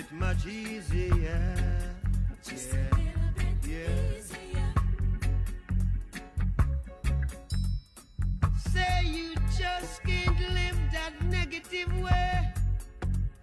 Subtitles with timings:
[0.00, 1.56] bit much easier.
[2.42, 2.80] Just yeah.
[2.80, 4.16] a little bit yeah.
[4.16, 4.74] easier.
[8.72, 12.52] Say you just can't live that negative way.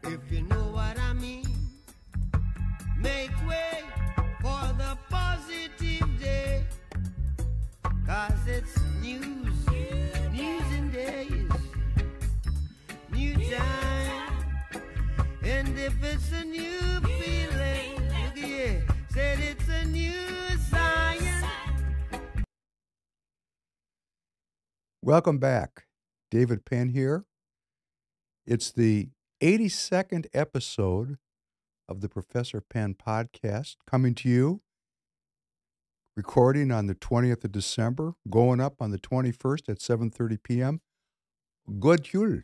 [0.04, 1.46] If you know what I mean,
[2.98, 3.84] make way
[4.42, 6.66] for the positive day.
[8.06, 9.47] Cause it's new
[15.88, 18.12] if it's a new feeling.
[18.36, 20.12] Yeah, said it's a new
[25.02, 25.86] Welcome back.
[26.30, 27.24] David Penn here.
[28.46, 31.20] It's the 82nd episode
[31.88, 34.60] of the Professor Penn podcast coming to you,
[36.18, 40.82] recording on the 20th of December, going up on the 21st at 7.30 p.m.
[41.80, 42.42] God Jul.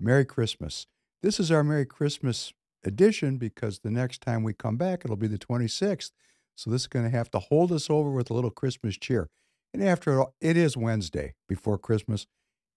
[0.00, 0.88] Merry Christmas.
[1.26, 2.52] This is our Merry Christmas
[2.84, 6.12] edition because the next time we come back, it'll be the 26th.
[6.54, 9.28] So this is going to have to hold us over with a little Christmas cheer.
[9.74, 12.28] And after all, it is Wednesday before Christmas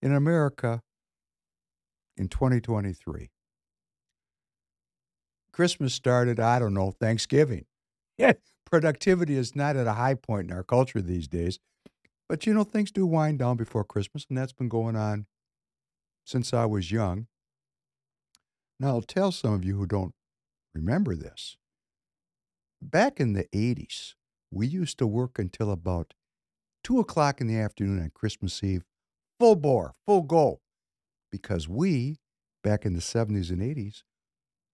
[0.02, 0.82] in America
[2.18, 3.30] in 2023.
[5.52, 7.66] Christmas started, I don't know, Thanksgiving.
[8.18, 8.34] Yeah,
[8.66, 11.60] productivity is not at a high point in our culture these days.
[12.28, 15.28] But you know, things do wind down before Christmas, and that's been going on
[16.26, 17.28] since I was young.
[18.80, 20.14] Now, I'll tell some of you who don't
[20.74, 21.58] remember this.
[22.82, 24.14] Back in the 80s,
[24.52, 26.14] we used to work until about
[26.84, 28.84] 2 o'clock in the afternoon on Christmas Eve,
[29.38, 30.62] full bore, full go,
[31.32, 32.20] because we,
[32.64, 34.04] back in the 70s and 80s,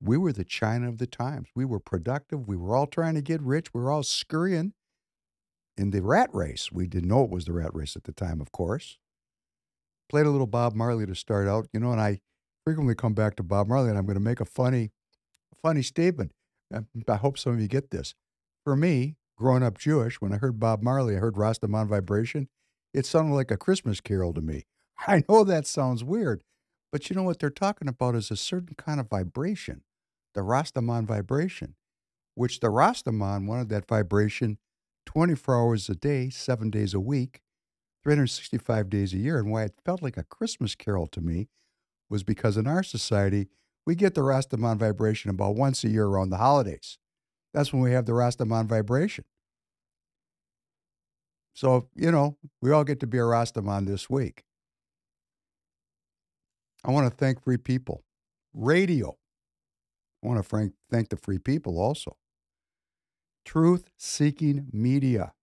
[0.01, 1.47] we were the China of the times.
[1.55, 2.47] We were productive.
[2.47, 3.73] We were all trying to get rich.
[3.73, 4.73] We were all scurrying
[5.77, 6.71] in the rat race.
[6.71, 8.97] We didn't know it was the rat race at the time, of course.
[10.09, 12.19] Played a little Bob Marley to start out, you know, and I
[12.65, 14.91] frequently come back to Bob Marley, and I'm going to make a funny,
[15.61, 16.31] funny statement.
[16.73, 18.15] I hope some of you get this.
[18.63, 22.49] For me, growing up Jewish, when I heard Bob Marley, I heard Rastaman Vibration.
[22.93, 24.65] It sounded like a Christmas carol to me.
[25.07, 26.43] I know that sounds weird,
[26.91, 29.83] but you know what they're talking about is a certain kind of vibration,
[30.33, 31.75] the Rastaman vibration,
[32.33, 34.57] which the Rastaman wanted that vibration
[35.05, 37.41] 24 hours a day, seven days a week,
[38.03, 39.37] 365 days a year.
[39.37, 41.47] And why it felt like a Christmas carol to me
[42.09, 43.47] was because in our society,
[43.85, 46.97] we get the Rastaman vibration about once a year around the holidays.
[47.53, 49.25] That's when we have the Rastaman vibration.
[51.53, 54.43] So, you know, we all get to be a Rastaman this week.
[56.83, 58.03] I want to thank Free People
[58.53, 59.17] Radio.
[60.23, 62.17] I want to thank, thank the Free People also.
[63.45, 65.33] Truth Seeking Media.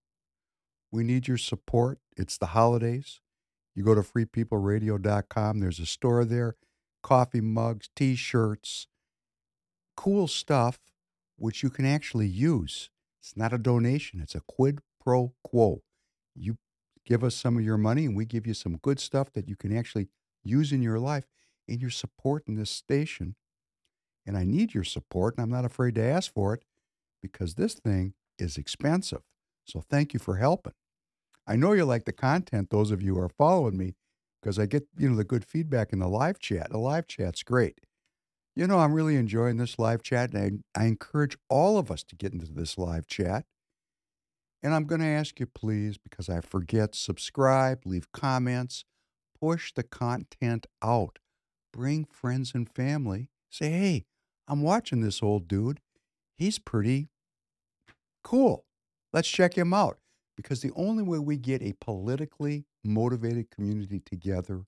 [0.91, 1.99] We need your support.
[2.15, 3.21] It's the holidays.
[3.75, 5.59] You go to freepeopleradio.com.
[5.59, 6.55] There's a store there,
[7.01, 8.87] coffee mugs, t shirts,
[9.95, 10.79] cool stuff,
[11.37, 12.89] which you can actually use.
[13.21, 15.81] It's not a donation, it's a quid pro quo.
[16.35, 16.57] You
[17.05, 19.55] give us some of your money, and we give you some good stuff that you
[19.55, 20.09] can actually
[20.43, 21.25] use in your life,
[21.67, 23.35] and you're supporting this station.
[24.25, 26.63] And I need your support, and I'm not afraid to ask for it
[27.21, 29.21] because this thing is expensive.
[29.65, 30.73] So thank you for helping.
[31.45, 33.95] I know you like the content, those of you who are following me,
[34.41, 36.69] because I get, you know, the good feedback in the live chat.
[36.69, 37.79] The live chat's great.
[38.55, 42.03] You know, I'm really enjoying this live chat, and I, I encourage all of us
[42.03, 43.45] to get into this live chat.
[44.61, 48.85] And I'm going to ask you, please, because I forget, subscribe, leave comments,
[49.39, 51.19] push the content out.
[51.73, 53.27] Bring friends and family.
[53.49, 54.05] Say, hey,
[54.47, 55.79] I'm watching this old dude.
[56.37, 57.09] He's pretty
[58.23, 58.65] cool.
[59.11, 59.97] Let's check him out.
[60.35, 64.63] Because the only way we get a politically motivated community together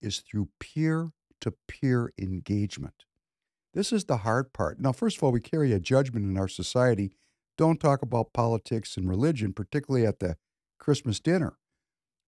[0.00, 1.10] is through peer
[1.40, 3.04] to peer engagement.
[3.74, 4.80] This is the hard part.
[4.80, 7.12] Now, first of all, we carry a judgment in our society
[7.56, 10.36] don't talk about politics and religion, particularly at the
[10.78, 11.58] Christmas dinner.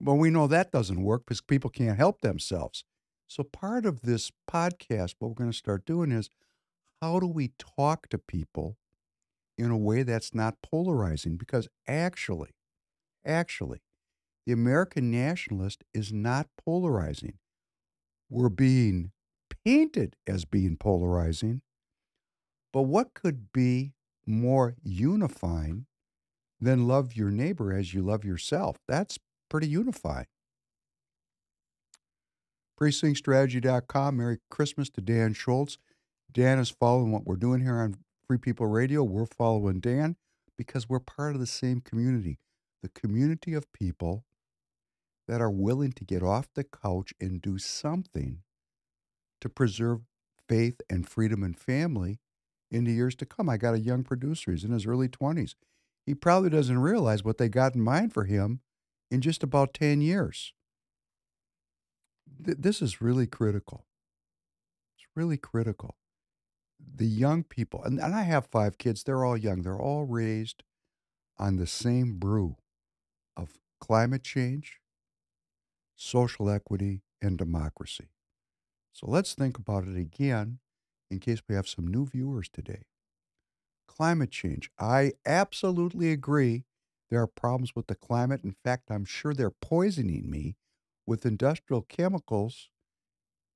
[0.00, 2.84] Well, we know that doesn't work because people can't help themselves.
[3.26, 6.30] So, part of this podcast, what we're going to start doing is
[7.02, 8.76] how do we talk to people
[9.58, 11.36] in a way that's not polarizing?
[11.36, 12.50] Because actually,
[13.26, 13.82] actually,
[14.46, 17.38] the American nationalist is not polarizing.
[18.30, 19.12] We're being
[19.64, 21.62] painted as being polarizing.
[22.72, 23.92] But what could be
[24.26, 25.86] more unifying
[26.60, 28.76] than love your neighbor as you love yourself.
[28.88, 29.18] That's
[29.48, 30.26] pretty unifying.
[32.80, 34.16] PrecinctStrategy.com.
[34.16, 35.78] Merry Christmas to Dan Schultz.
[36.32, 37.96] Dan is following what we're doing here on
[38.26, 39.02] Free People Radio.
[39.02, 40.16] We're following Dan
[40.58, 42.38] because we're part of the same community,
[42.82, 44.24] the community of people
[45.28, 48.42] that are willing to get off the couch and do something
[49.40, 50.00] to preserve
[50.48, 52.20] faith and freedom and family
[52.70, 53.48] in the years to come.
[53.48, 54.52] I got a young producer.
[54.52, 55.54] He's in his early 20s.
[56.04, 58.60] He probably doesn't realize what they got in mind for him
[59.10, 60.52] in just about 10 years.
[62.44, 63.86] Th- this is really critical.
[64.96, 65.96] It's really critical.
[66.78, 70.62] The young people, and, and I have five kids, they're all young, they're all raised
[71.38, 72.56] on the same brew
[73.36, 74.80] of climate change,
[75.96, 78.08] social equity, and democracy.
[78.92, 80.60] So let's think about it again
[81.10, 82.84] in case we have some new viewers today.
[83.88, 84.70] Climate change.
[84.78, 86.64] I absolutely agree
[87.08, 88.44] there are problems with the climate.
[88.44, 90.56] In fact, I'm sure they're poisoning me
[91.06, 92.68] with industrial chemicals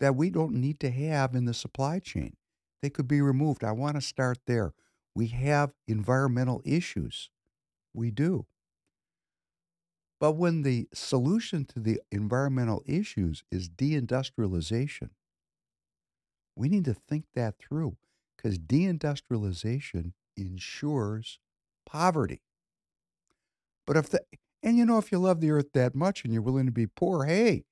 [0.01, 2.37] that we don't need to have in the supply chain.
[2.83, 3.65] They could be removed.
[3.65, 4.75] I want to start there.
[5.15, 7.31] We have environmental issues.
[7.95, 8.47] We do.
[10.21, 15.11] But when the solution to the environmental issues is deindustrialization,
[16.55, 17.97] we need to think that through
[18.37, 21.39] because deindustrialization ensures
[21.87, 22.43] poverty.
[23.87, 24.21] But if the,
[24.63, 26.87] and you know, if you love the earth that much and you're willing to be
[26.87, 27.65] poor, hey,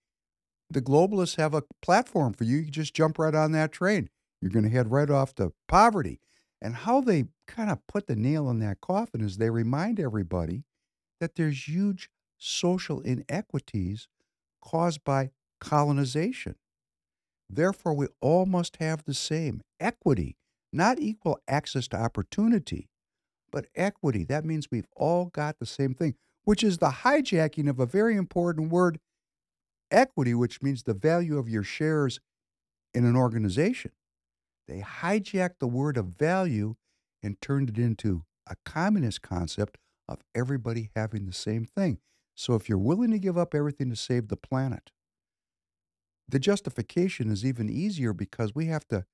[0.70, 2.58] the globalists have a platform for you.
[2.58, 4.08] You just jump right on that train.
[4.40, 6.20] You're going to head right off to poverty.
[6.60, 10.64] And how they kind of put the nail in that coffin is they remind everybody
[11.20, 14.08] that there's huge social inequities
[14.62, 15.30] caused by
[15.60, 16.54] colonization.
[17.50, 20.36] Therefore, we all must have the same equity,
[20.72, 22.88] not equal access to opportunity,
[23.50, 24.24] but equity.
[24.24, 26.14] That means we've all got the same thing,
[26.44, 28.98] which is the hijacking of a very important word,
[29.90, 32.20] equity, which means the value of your shares
[32.92, 33.92] in an organization.
[34.66, 36.74] They hijacked the word of value
[37.22, 41.98] and turned it into a communist concept of everybody having the same thing.
[42.38, 44.92] So if you're willing to give up everything to save the planet,
[46.28, 49.04] the justification is even easier because we have to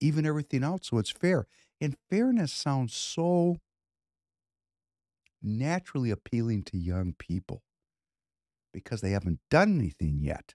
[0.00, 1.46] even everything out so it's fair.
[1.80, 3.58] And fairness sounds so
[5.42, 7.62] naturally appealing to young people
[8.72, 10.54] because they haven't done anything yet.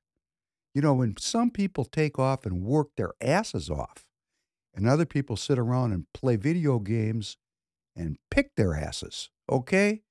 [0.73, 4.05] You know, when some people take off and work their asses off,
[4.75, 7.37] and other people sit around and play video games
[7.95, 10.03] and pick their asses, okay?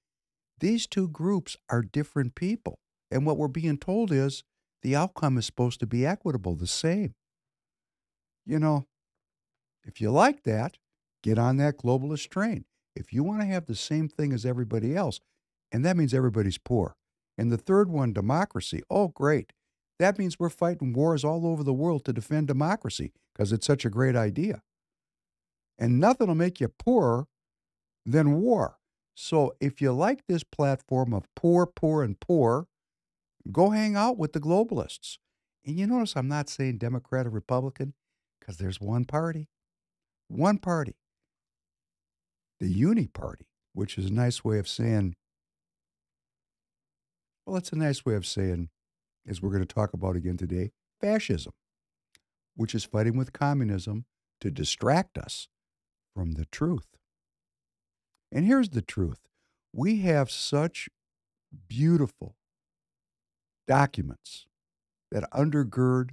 [0.60, 2.78] These two groups are different people.
[3.10, 4.42] And what we're being told is
[4.82, 7.14] the outcome is supposed to be equitable, the same.
[8.44, 8.86] You know,
[9.84, 10.76] if you like that,
[11.22, 12.64] get on that globalist train.
[12.94, 15.20] If you want to have the same thing as everybody else,
[15.70, 16.96] and that means everybody's poor.
[17.36, 18.82] And the third one, democracy.
[18.90, 19.52] Oh, great.
[19.98, 23.84] That means we're fighting wars all over the world to defend democracy because it's such
[23.84, 24.62] a great idea.
[25.78, 27.26] And nothing will make you poorer
[28.04, 28.77] than war.
[29.20, 32.68] So if you like this platform of poor, poor, and poor,
[33.50, 35.18] go hang out with the globalists.
[35.66, 37.94] And you notice I'm not saying Democrat or Republican
[38.38, 39.48] because there's one party,
[40.28, 40.94] one party,
[42.60, 45.16] the Uni Party, which is a nice way of saying,
[47.44, 48.68] well, that's a nice way of saying,
[49.26, 50.70] as we're going to talk about again today,
[51.00, 51.54] fascism,
[52.54, 54.04] which is fighting with communism
[54.40, 55.48] to distract us
[56.14, 56.97] from the truth.
[58.30, 59.20] And here's the truth
[59.72, 60.88] we have such
[61.68, 62.36] beautiful
[63.66, 64.46] documents
[65.10, 66.10] that undergird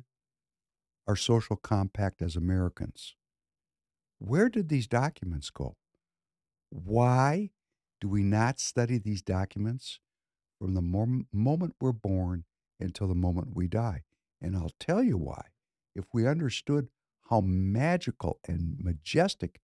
[1.07, 3.15] our social compact as Americans.
[4.19, 5.75] Where did these documents go?
[6.69, 7.51] Why
[8.01, 10.00] do we not study these documents
[10.60, 12.45] from the mom- moment we're born
[12.79, 14.03] until the moment we die?
[14.41, 15.48] And I'll tell you why.
[15.95, 16.89] If we understood
[17.29, 19.60] how magical and majestic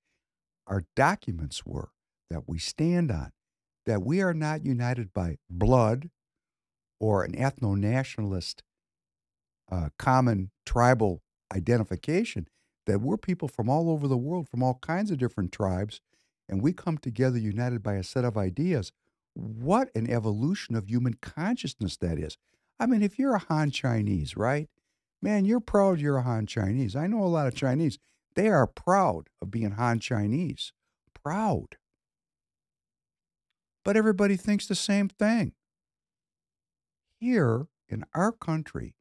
[0.67, 1.89] our documents were,
[2.31, 3.31] that we stand on,
[3.85, 6.09] that we are not united by blood
[6.99, 8.63] or an ethno nationalist
[9.71, 11.21] uh, common tribal
[11.53, 12.47] identification,
[12.85, 15.99] that we're people from all over the world, from all kinds of different tribes,
[16.47, 18.91] and we come together united by a set of ideas.
[19.33, 22.37] What an evolution of human consciousness that is.
[22.79, 24.69] I mean, if you're a Han Chinese, right?
[25.21, 26.95] Man, you're proud you're a Han Chinese.
[26.95, 27.99] I know a lot of Chinese.
[28.35, 30.73] They are proud of being Han Chinese.
[31.23, 31.77] Proud
[33.83, 35.53] but everybody thinks the same thing.
[37.19, 38.95] Here in our country,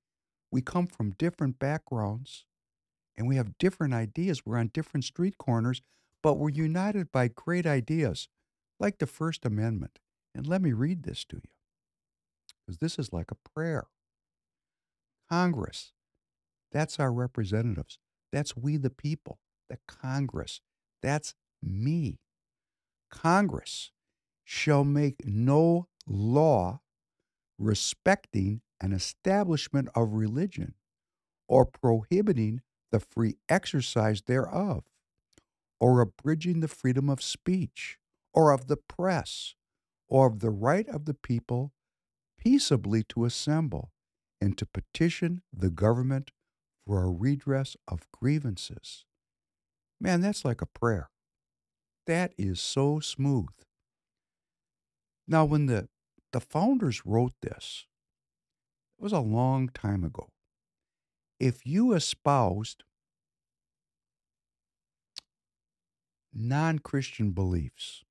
[0.51, 2.45] we come from different backgrounds
[3.17, 4.45] and we have different ideas.
[4.45, 5.83] We're on different street corners,
[6.23, 8.29] but we're united by great ideas
[8.79, 9.99] like the First Amendment.
[10.35, 11.51] And let me read this to you
[12.67, 13.89] because this is like a prayer.
[15.29, 15.93] Congress,
[16.73, 17.99] that's our representatives.
[18.33, 19.39] That's we the people.
[19.69, 20.61] The Congress,
[21.03, 22.19] that's me.
[23.11, 23.93] Congress
[24.53, 26.81] shall make no law
[27.57, 30.75] respecting an establishment of religion
[31.47, 34.83] or prohibiting the free exercise thereof,
[35.79, 38.01] or abridging the freedom of speech,
[38.35, 39.55] or of the press,
[40.09, 41.73] or of the right of the people
[42.37, 43.93] peaceably to assemble
[44.41, 46.33] and to petition the government
[46.85, 49.05] for a redress of grievances.
[50.01, 51.09] Man, that's like a prayer.
[52.09, 53.51] That is so smooth.
[55.31, 55.89] Now, when the,
[56.33, 57.87] the founders wrote this,
[58.99, 60.31] it was a long time ago.
[61.39, 62.83] If you espoused
[66.35, 68.03] non Christian beliefs,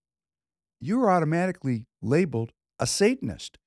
[0.79, 3.57] you were automatically labeled a Satanist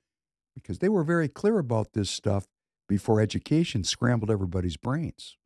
[0.54, 2.46] because they were very clear about this stuff
[2.88, 5.36] before education scrambled everybody's brains.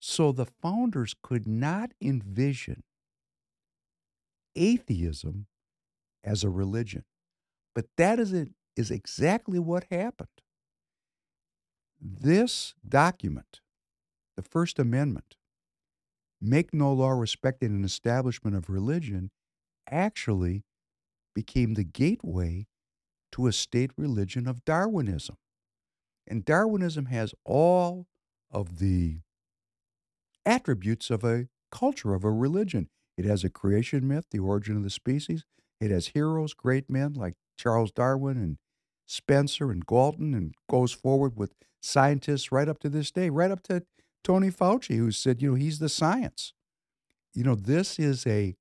[0.00, 2.82] So the founders could not envision
[4.54, 5.46] atheism
[6.22, 7.04] as a religion.
[7.74, 10.28] But that is, it, is exactly what happened.
[12.00, 13.60] This document,
[14.36, 15.36] the First Amendment,
[16.40, 19.30] make no law respecting an establishment of religion,
[19.88, 20.64] actually
[21.34, 22.66] became the gateway
[23.32, 25.36] to a state religion of Darwinism.
[26.26, 28.06] And Darwinism has all
[28.50, 29.20] of the
[30.44, 32.88] attributes of a culture, of a religion.
[33.16, 35.44] It has a creation myth, the origin of the species.
[35.80, 38.58] It has heroes, great men like Charles Darwin and
[39.06, 43.62] Spencer and Galton, and goes forward with scientists right up to this day, right up
[43.64, 43.82] to
[44.24, 46.52] Tony Fauci, who said, you know, he's the science.
[47.34, 48.56] You know, this is a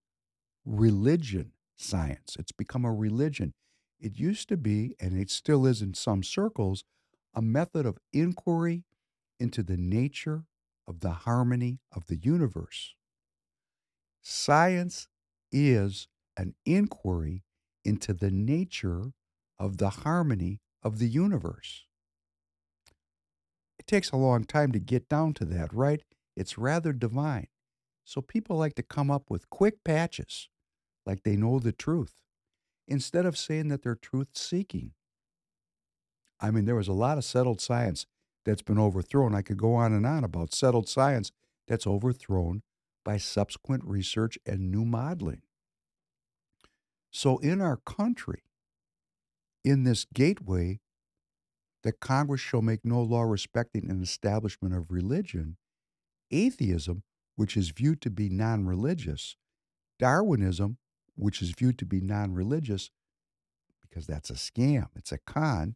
[0.65, 2.35] religion science.
[2.39, 3.53] It's become a religion.
[3.99, 6.83] It used to be, and it still is in some circles,
[7.33, 8.83] a method of inquiry
[9.39, 10.43] into the nature
[10.87, 12.95] of the harmony of the universe.
[14.21, 15.07] Science
[15.51, 16.07] is
[16.37, 17.43] an inquiry
[17.83, 19.11] into the nature
[19.59, 21.85] of the harmony of the universe.
[23.79, 26.03] It takes a long time to get down to that, right?
[26.35, 27.47] It's rather divine.
[28.05, 30.49] So people like to come up with quick patches,
[31.05, 32.13] like they know the truth,
[32.87, 34.91] instead of saying that they're truth seeking.
[36.39, 38.05] I mean, there was a lot of settled science
[38.45, 39.35] that's been overthrown.
[39.35, 41.31] I could go on and on about settled science
[41.67, 42.63] that's overthrown
[43.05, 45.41] by subsequent research and new modeling.
[47.11, 48.43] So, in our country,
[49.63, 50.79] in this gateway,
[51.83, 55.57] that Congress shall make no law respecting an establishment of religion,
[56.31, 57.03] atheism,
[57.35, 59.35] which is viewed to be non religious,
[59.99, 60.77] Darwinism,
[61.15, 62.91] which is viewed to be non religious,
[63.81, 65.75] because that's a scam, it's a con,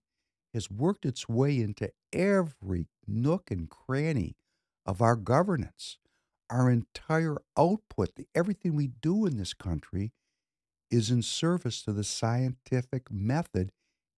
[0.53, 4.37] has worked its way into every nook and cranny
[4.85, 5.97] of our governance.
[6.49, 10.13] Our entire output, everything we do in this country,
[10.91, 13.71] is in service to the scientific method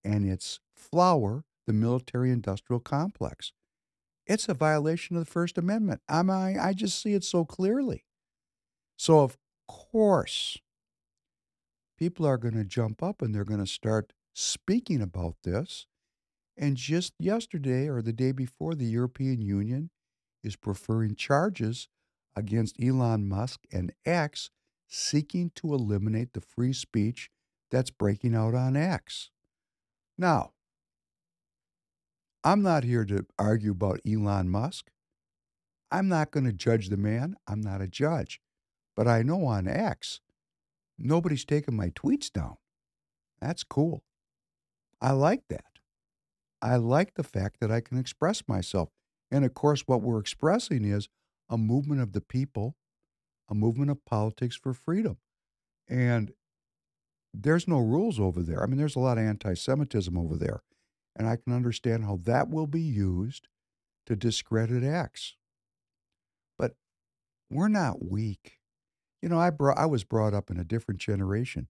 [0.04, 3.52] and its flower, the military industrial complex.
[4.26, 6.02] It's a violation of the First Amendment.
[6.10, 8.04] I, mean, I just see it so clearly.
[8.98, 10.58] So, of course,
[11.98, 15.88] people are going to jump up and they're going to start speaking about this
[16.58, 19.92] and just yesterday or the day before, the European Union
[20.44, 21.88] is preferring charges
[22.36, 24.50] against Elon Musk and X
[24.88, 27.30] seeking to eliminate the free speech
[27.70, 29.30] that's breaking out on X.
[30.18, 30.52] Now,
[32.44, 34.90] I'm not here to argue about Elon Musk.
[35.92, 37.36] I'm not going to judge the man.
[37.48, 38.40] I'm not a judge.
[38.96, 40.22] But I know on X,
[40.98, 42.56] nobody's taking my tweets down.
[43.42, 44.04] That's cool.
[45.02, 45.66] I like that.
[46.62, 48.90] I like the fact that I can express myself.
[49.30, 51.10] And of course, what we're expressing is
[51.50, 52.76] a movement of the people,
[53.50, 55.18] a movement of politics for freedom.
[55.88, 56.32] And
[57.34, 58.64] there's no rules over there.
[58.64, 60.62] I mean, there's a lot of anti Semitism over there.
[61.16, 63.48] And I can understand how that will be used
[64.06, 65.36] to discredit X.
[66.58, 66.76] But
[67.50, 68.60] we're not weak.
[69.22, 71.68] You know, I, brought, I was brought up in a different generation.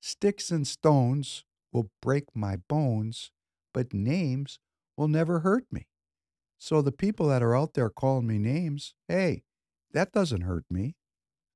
[0.00, 3.30] Sticks and stones will break my bones,
[3.72, 4.58] but names
[4.96, 5.86] will never hurt me.
[6.58, 9.42] So the people that are out there calling me names, hey,
[9.92, 10.96] that doesn't hurt me.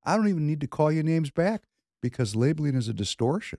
[0.07, 1.65] I don't even need to call you names back
[2.01, 3.59] because labeling is a distortion.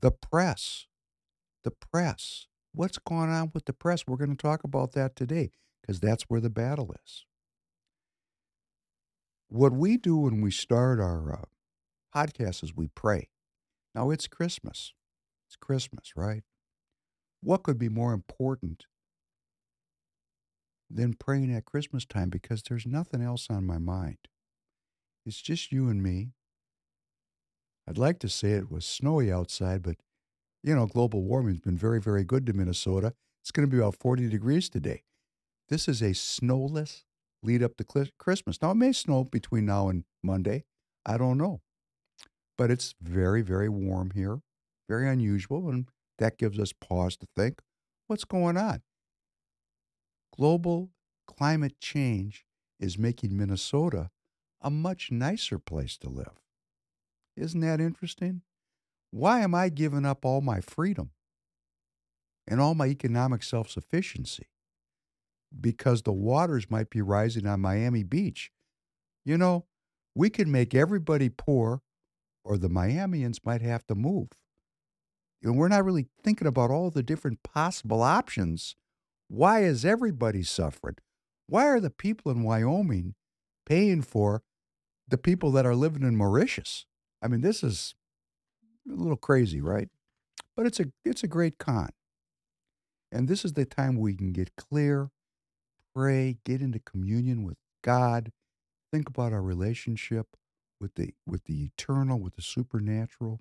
[0.00, 0.86] The press,
[1.64, 2.46] the press.
[2.72, 4.06] What's going on with the press?
[4.06, 5.50] We're going to talk about that today
[5.82, 7.24] because that's where the battle is.
[9.48, 11.44] What we do when we start our uh,
[12.14, 13.28] podcast is we pray.
[13.94, 14.92] Now it's Christmas.
[15.48, 16.42] It's Christmas, right?
[17.42, 18.86] What could be more important
[20.90, 24.18] than praying at Christmas time because there's nothing else on my mind?
[25.24, 26.30] It's just you and me.
[27.88, 29.96] I'd like to say it was snowy outside, but
[30.62, 33.14] you know, global warming's been very, very good to Minnesota.
[33.42, 35.02] It's going to be about 40 degrees today.
[35.68, 37.04] This is a snowless
[37.42, 38.60] lead up to Christmas.
[38.60, 40.64] Now, it may snow between now and Monday.
[41.04, 41.60] I don't know.
[42.58, 44.40] But it's very, very warm here,
[44.88, 45.86] very unusual, and
[46.18, 47.60] that gives us pause to think
[48.06, 48.82] what's going on?
[50.36, 50.90] Global
[51.26, 52.44] climate change
[52.78, 54.10] is making Minnesota
[54.60, 56.42] a much nicer place to live.
[57.36, 58.42] Isn't that interesting?
[59.10, 61.10] Why am I giving up all my freedom
[62.46, 64.48] and all my economic self sufficiency?
[65.58, 68.50] Because the waters might be rising on Miami Beach.
[69.24, 69.64] You know,
[70.14, 71.82] we could make everybody poor
[72.44, 74.28] or the Miamians might have to move.
[75.42, 78.76] know, we're not really thinking about all the different possible options.
[79.28, 80.96] Why is everybody suffering?
[81.46, 83.14] Why are the people in Wyoming
[83.64, 84.42] paying for
[85.08, 86.86] the people that are living in Mauritius?
[87.22, 87.94] I mean, this is
[88.88, 89.88] a little crazy, right?
[90.56, 91.90] But it's a it's a great con.
[93.12, 95.10] And this is the time we can get clear,
[95.94, 98.32] pray, get into communion with God,
[98.92, 100.36] think about our relationship
[100.80, 103.40] with the with the eternal, with the supernatural.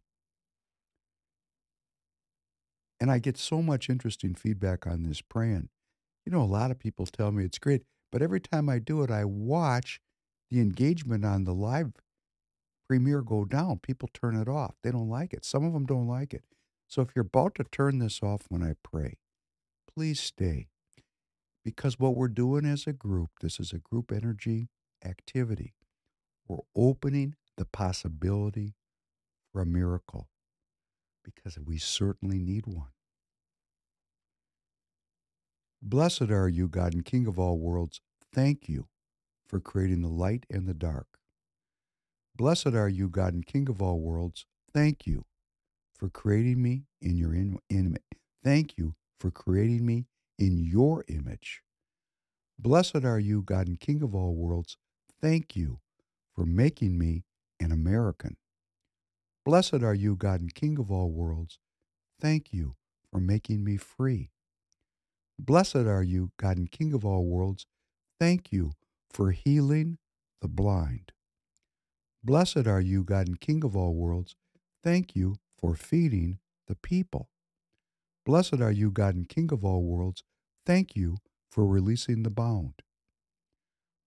[2.99, 5.69] And I get so much interesting feedback on this praying.
[6.25, 9.03] You know, a lot of people tell me it's great, but every time I do
[9.03, 9.99] it, I watch
[10.49, 11.91] the engagement on the live
[12.87, 13.79] premiere go down.
[13.79, 14.75] People turn it off.
[14.83, 15.45] They don't like it.
[15.45, 16.43] Some of them don't like it.
[16.87, 19.17] So if you're about to turn this off when I pray,
[19.93, 20.67] please stay.
[21.63, 24.69] Because what we're doing as a group, this is a group energy
[25.03, 25.73] activity.
[26.47, 28.75] We're opening the possibility
[29.51, 30.29] for a miracle
[31.23, 32.94] because we certainly need one.
[35.87, 38.01] Blessed are you, God and King of all worlds.
[38.33, 38.87] Thank you
[39.47, 41.05] for creating the light and the dark.
[42.35, 44.47] Blessed are you, God and King of all worlds.
[44.73, 45.25] Thank you
[45.95, 48.01] for creating me in your image.
[48.43, 50.07] Thank you for creating me
[50.39, 51.61] in your image.
[52.57, 54.77] Blessed are you, God and King of all worlds.
[55.21, 55.81] Thank you
[56.33, 57.25] for making me
[57.59, 58.37] an American.
[59.45, 61.59] Blessed are you, God and King of all worlds.
[62.19, 62.75] Thank you
[63.11, 64.31] for making me free.
[65.37, 67.65] Blessed are you, God and King of all worlds.
[68.19, 68.71] Thank you
[69.11, 69.97] for healing
[70.41, 71.11] the blind.
[72.23, 74.35] Blessed are you, God and King of all worlds.
[74.83, 77.29] Thank you for feeding the people.
[78.25, 80.23] Blessed are you, God and King of all worlds.
[80.65, 81.17] Thank you
[81.51, 82.81] for releasing the bound.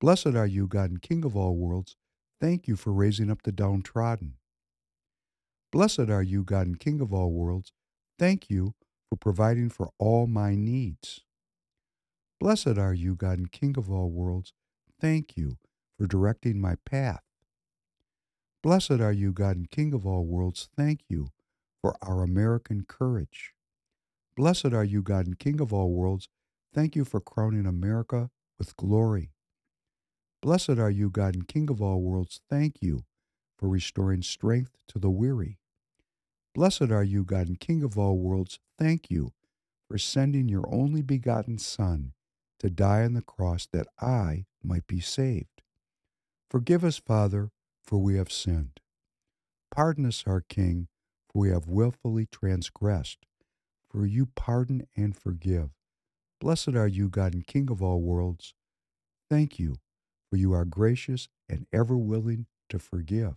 [0.00, 1.96] Blessed are you, God and King of all worlds.
[2.40, 4.34] Thank you for raising up the downtrodden.
[5.70, 7.72] Blessed are you, God and King of all worlds.
[8.18, 8.74] Thank you
[9.08, 11.20] for providing for all my needs.
[12.40, 14.52] Blessed are you, God and King of all worlds.
[15.00, 15.58] Thank you
[15.98, 17.22] for directing my path.
[18.62, 20.68] Blessed are you, God and King of all worlds.
[20.76, 21.28] Thank you
[21.80, 23.54] for our American courage.
[24.36, 26.28] Blessed are you, God and King of all worlds.
[26.74, 29.32] Thank you for crowning America with glory.
[30.42, 32.40] Blessed are you, God and King of all worlds.
[32.48, 33.04] Thank you
[33.58, 35.58] for restoring strength to the weary.
[36.58, 38.58] Blessed are you, God and King of all worlds.
[38.80, 39.30] Thank you
[39.86, 42.14] for sending your only begotten Son
[42.58, 45.62] to die on the cross that I might be saved.
[46.50, 47.52] Forgive us, Father,
[47.84, 48.80] for we have sinned.
[49.72, 50.88] Pardon us, our King,
[51.30, 53.18] for we have wilfully transgressed.
[53.88, 55.70] For you pardon and forgive.
[56.40, 58.52] Blessed are you, God and King of all worlds.
[59.30, 59.76] Thank you,
[60.28, 63.36] for you are gracious and ever willing to forgive.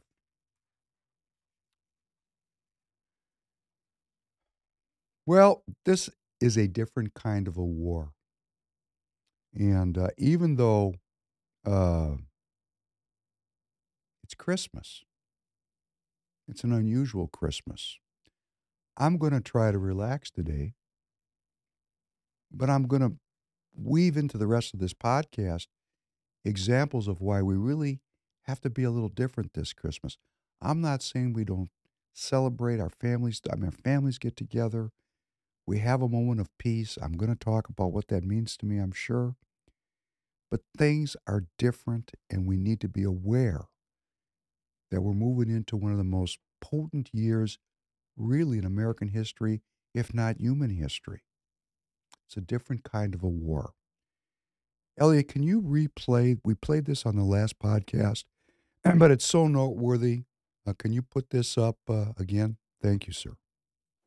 [5.26, 8.14] Well, this is a different kind of a war.
[9.54, 10.96] And uh, even though
[11.66, 12.16] uh,
[14.24, 15.04] it's Christmas,
[16.48, 17.98] it's an unusual Christmas.
[18.98, 20.74] I'm going to try to relax today,
[22.52, 23.14] but I'm going to
[23.76, 25.68] weave into the rest of this podcast
[26.46, 28.02] examples of why we really
[28.44, 30.18] have to be a little different this Christmas.
[30.62, 31.70] I'm not saying we don't
[32.14, 33.42] celebrate our families.
[33.52, 34.92] I mean, our families get together.
[35.66, 36.98] We have a moment of peace.
[37.02, 39.36] I'm going to talk about what that means to me, I'm sure.
[40.50, 43.66] But things are different, and we need to be aware
[44.90, 47.58] that we're moving into one of the most potent years,
[48.18, 49.62] really, in American history,
[49.94, 51.22] if not human history.
[52.28, 53.74] It's a different kind of a war.
[54.98, 56.40] Elliot, can you replay?
[56.44, 58.26] We played this on the last podcast,
[58.98, 60.24] but it's so noteworthy.
[60.68, 62.58] Uh, can you put this up uh, again?
[62.82, 63.38] Thank you, sir.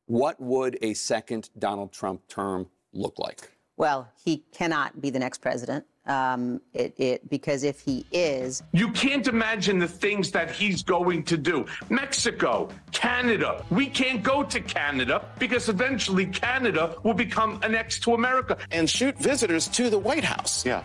[0.07, 3.51] What would a second Donald Trump term look like?
[3.77, 5.85] Well, he cannot be the next president.
[6.05, 8.61] Um, it, it, because if he is.
[8.71, 11.65] You can't imagine the things that he's going to do.
[11.89, 13.65] Mexico, Canada.
[13.71, 18.57] We can't go to Canada because eventually Canada will become annexed to America.
[18.69, 20.63] And shoot visitors to the White House.
[20.63, 20.83] Yeah.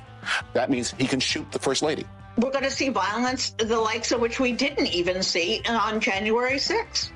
[0.55, 2.07] That means he can shoot the First Lady.
[2.39, 6.55] We're going to see violence, the likes of which we didn't even see on January
[6.55, 7.11] 6th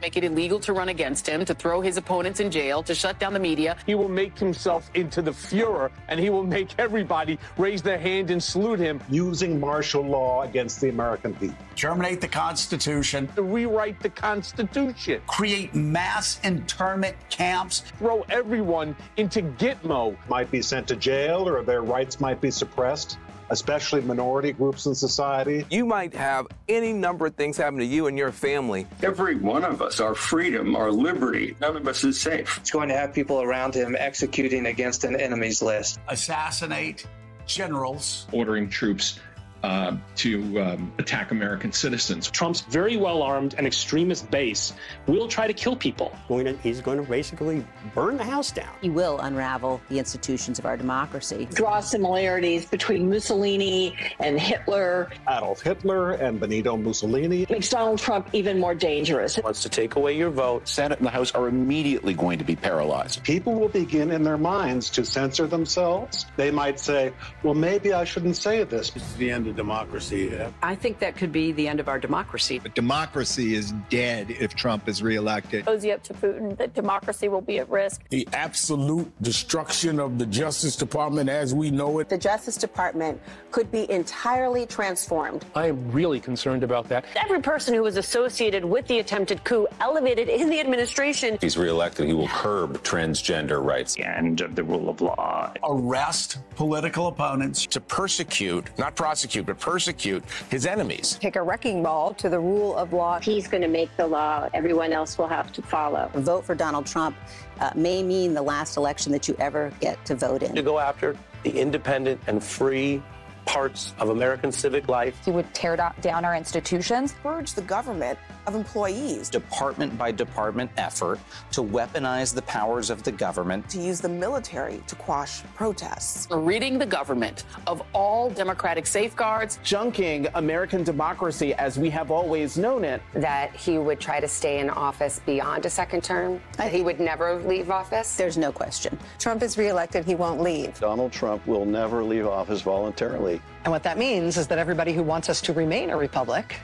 [0.00, 3.18] make it illegal to run against him, to throw his opponents in jail, to shut
[3.18, 3.76] down the media.
[3.86, 8.30] He will make himself into the Fuhrer, and he will make everybody raise their hand
[8.30, 9.00] and salute him.
[9.10, 11.56] Using martial law against the American people.
[11.76, 13.28] Terminate the Constitution.
[13.36, 15.22] To rewrite the Constitution.
[15.26, 17.80] Create mass internment camps.
[17.98, 20.16] Throw everyone into Gitmo.
[20.28, 23.18] Might be sent to jail or their rights might be suppressed.
[23.50, 25.66] Especially minority groups in society.
[25.70, 28.86] You might have any number of things happen to you and your family.
[29.02, 32.58] Every one of us, our freedom, our liberty, none of us is safe.
[32.58, 36.00] It's going to have people around him executing against an enemy's list.
[36.08, 37.06] Assassinate
[37.46, 38.26] generals.
[38.32, 39.18] Ordering troops
[39.62, 42.30] uh, to um, attack American citizens.
[42.30, 44.72] Trump's very well armed and extremist base
[45.06, 46.16] will try to kill people.
[46.28, 48.74] Going to, he's going to basically burn the house down.
[48.80, 51.48] He will unravel the institutions of our democracy.
[51.52, 55.10] Draw similarities between Mussolini and Hitler.
[55.28, 57.46] Adolf Hitler and Benito Mussolini.
[57.50, 59.38] Makes Donald Trump even more dangerous.
[59.38, 60.66] Wants to take away your vote.
[60.68, 63.22] Senate and the House are immediately going to be paralyzed.
[63.24, 66.26] People will begin in their minds to censor themselves.
[66.36, 68.90] They might say, well, maybe I shouldn't say this.
[68.90, 70.32] This is the end of democracy.
[70.62, 72.58] I think that could be the end of our democracy.
[72.58, 75.66] But democracy is dead if Trump is reelected.
[75.66, 78.02] Cozy up to Putin that democracy will be at risk.
[78.08, 82.08] The absolute destruction of the Justice Department as we know it.
[82.08, 85.44] The Justice Department could be entirely transformed.
[85.54, 87.04] I am really concerned about that.
[87.16, 91.34] Every person who was associated with the attempted coup elevated in the administration.
[91.34, 93.94] If he's reelected, he will curb transgender rights.
[93.94, 95.52] The end of the rule of law.
[95.64, 97.66] Arrest political opponents.
[97.66, 101.18] To persecute, not prosecute, but persecute his enemies.
[101.20, 103.20] Take a wrecking ball to the rule of law.
[103.20, 104.48] He's going to make the law.
[104.54, 106.10] Everyone else will have to follow.
[106.14, 107.16] A vote for Donald Trump
[107.60, 110.54] uh, may mean the last election that you ever get to vote in.
[110.54, 113.02] To go after the independent and free
[113.44, 115.16] parts of American civic life.
[115.24, 119.28] He would tear down our institutions, purge the government of employees.
[119.30, 121.20] Department by department effort
[121.52, 123.68] to weaponize the powers of the government.
[123.70, 126.26] To use the military to quash protests.
[126.30, 129.58] Ridding the government of all democratic safeguards.
[129.62, 133.02] Junking American democracy as we have always known it.
[133.14, 136.40] That he would try to stay in office beyond a second term.
[136.56, 138.16] That he would never leave office.
[138.16, 138.98] There's no question.
[139.18, 140.78] Trump is reelected, he won't leave.
[140.80, 143.29] Donald Trump will never leave office voluntarily.
[143.64, 146.56] And what that means is that everybody who wants us to remain a republic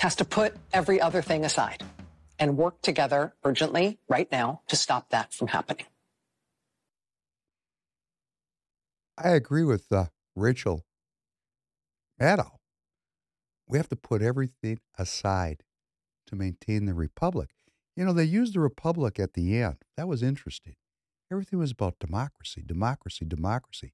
[0.00, 1.84] has to put every other thing aside
[2.38, 5.86] and work together urgently right now to stop that from happening.
[9.16, 10.84] I agree with uh, Rachel
[12.20, 12.52] Maddow.
[13.66, 15.64] We have to put everything aside
[16.28, 17.50] to maintain the republic.
[17.96, 19.78] You know, they used the republic at the end.
[19.96, 20.76] That was interesting.
[21.30, 23.92] Everything was about democracy, democracy, democracy.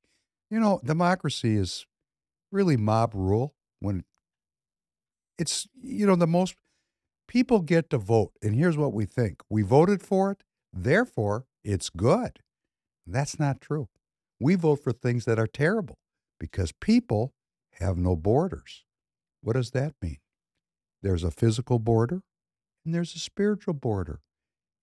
[0.54, 1.84] You know, democracy is
[2.52, 4.04] really mob rule when
[5.36, 6.54] it's, you know, the most
[7.26, 8.30] people get to vote.
[8.40, 12.38] And here's what we think we voted for it, therefore it's good.
[13.04, 13.88] That's not true.
[14.38, 15.98] We vote for things that are terrible
[16.38, 17.34] because people
[17.80, 18.84] have no borders.
[19.40, 20.18] What does that mean?
[21.02, 22.22] There's a physical border
[22.84, 24.20] and there's a spiritual border.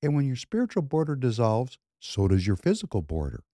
[0.03, 3.45] And when your spiritual border dissolves, so does your physical border.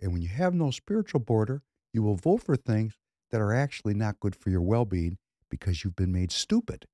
[0.00, 2.94] And when you have no spiritual border, you will vote for things
[3.30, 5.18] that are actually not good for your well being
[5.50, 6.86] because you've been made stupid.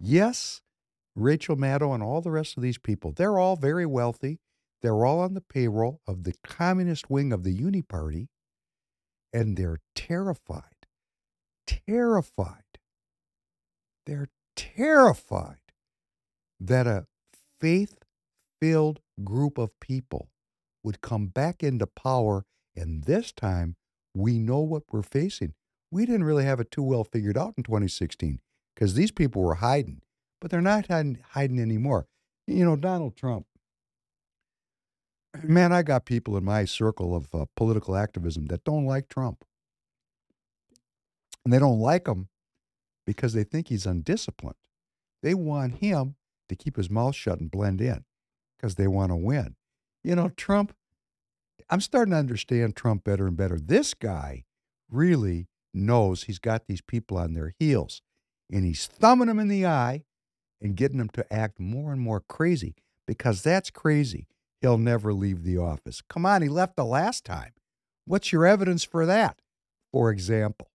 [0.00, 0.62] Yes,
[1.14, 4.40] Rachel Maddow and all the rest of these people, they're all very wealthy.
[4.82, 8.28] They're all on the payroll of the communist wing of the Uni Party,
[9.32, 10.86] and they're terrified.
[11.66, 12.78] Terrified.
[14.04, 15.56] They're terrified
[16.60, 17.06] that a
[17.58, 17.94] faith
[18.60, 20.28] filled group of people
[20.84, 22.44] would come back into power.
[22.76, 23.76] And this time,
[24.14, 25.54] we know what we're facing.
[25.90, 28.40] We didn't really have it too well figured out in 2016
[28.74, 30.02] because these people were hiding,
[30.40, 32.06] but they're not hiding, hiding anymore.
[32.46, 33.46] You know, Donald Trump,
[35.42, 39.44] man, I got people in my circle of uh, political activism that don't like Trump.
[41.44, 42.28] And they don't like him
[43.06, 44.56] because they think he's undisciplined.
[45.22, 46.16] They want him
[46.48, 48.04] to keep his mouth shut and blend in
[48.56, 49.56] because they want to win.
[50.04, 50.74] You know, Trump,
[51.70, 53.58] I'm starting to understand Trump better and better.
[53.58, 54.44] This guy
[54.90, 58.02] really knows he's got these people on their heels
[58.52, 60.04] and he's thumbing them in the eye
[60.60, 62.74] and getting them to act more and more crazy
[63.06, 64.28] because that's crazy.
[64.60, 66.02] He'll never leave the office.
[66.08, 67.52] Come on, he left the last time.
[68.04, 69.40] What's your evidence for that?
[69.92, 70.68] For example,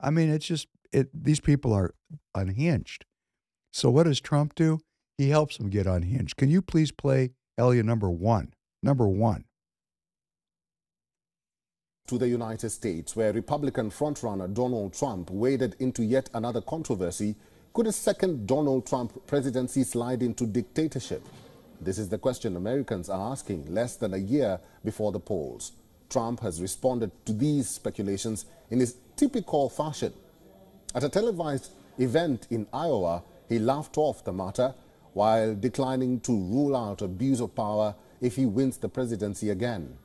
[0.00, 1.94] I mean, it's just it, these people are
[2.34, 3.04] unhinged.
[3.72, 4.80] So what does Trump do?
[5.16, 6.36] He helps them get unhinged.
[6.36, 8.52] Can you please play Elia number one?
[8.82, 9.44] Number one.
[12.08, 17.36] To the United States, where Republican frontrunner Donald Trump waded into yet another controversy,
[17.74, 21.22] could a second Donald Trump presidency slide into dictatorship?
[21.80, 25.72] This is the question Americans are asking less than a year before the polls.
[26.10, 30.12] Trump has responded to these speculations in his typical fashion.
[30.94, 34.74] At a televised event in Iowa, he laughed off the matter
[35.12, 39.98] while declining to rule out abuse of power if he wins the presidency again.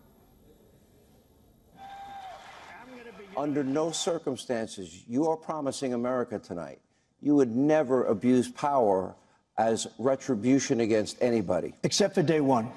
[3.38, 6.80] under no circumstances, you are promising America tonight,
[7.22, 9.16] you would never abuse power
[9.58, 11.74] as retribution against anybody.
[11.84, 12.70] Except for day one.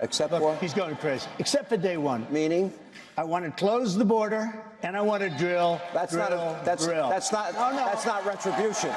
[0.00, 0.56] Except Look, for?
[0.56, 1.28] He's going crazy.
[1.38, 2.26] Except for day one.
[2.30, 2.72] Meaning?
[3.16, 5.80] I want to close the border and I want to drill.
[5.94, 7.08] That's drill, not a, that's drill.
[7.08, 7.76] that's not No, no.
[7.76, 8.90] that's not retribution.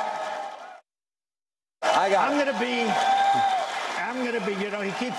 [1.97, 2.81] I got I'm going to be.
[4.01, 4.63] I'm going to be.
[4.63, 5.17] You know, he keeps.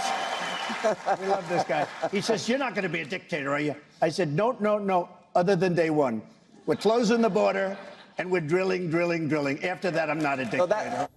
[1.20, 1.86] we love this guy.
[2.12, 4.78] He says, "You're not going to be a dictator, are you?" I said, "No, no,
[4.78, 5.08] no.
[5.34, 6.22] Other than day one,
[6.66, 7.76] we're closing the border
[8.18, 9.64] and we're drilling, drilling, drilling.
[9.64, 11.08] After that, I'm not a dictator."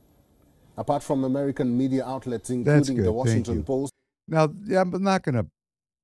[0.78, 3.06] Apart from American media outlets, That's including good.
[3.06, 3.64] the Thank Washington you.
[3.64, 3.92] Post,
[4.30, 5.48] Now, yeah, I'm not going to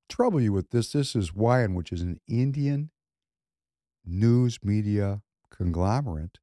[0.09, 0.91] trouble you with this.
[0.91, 2.89] This is WION, which is an Indian
[4.05, 6.39] news media conglomerate.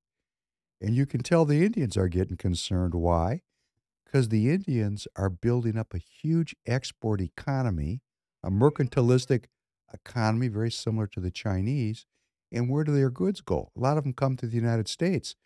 [0.82, 2.92] And you can tell the Indians are getting concerned.
[2.92, 3.42] Why?
[4.04, 8.02] Because the Indians are building up a huge export economy,
[8.42, 9.44] a mercantilistic
[9.94, 12.04] economy very similar to the Chinese.
[12.50, 13.70] And where do their goods go?
[13.76, 15.36] A lot of them come to the United States.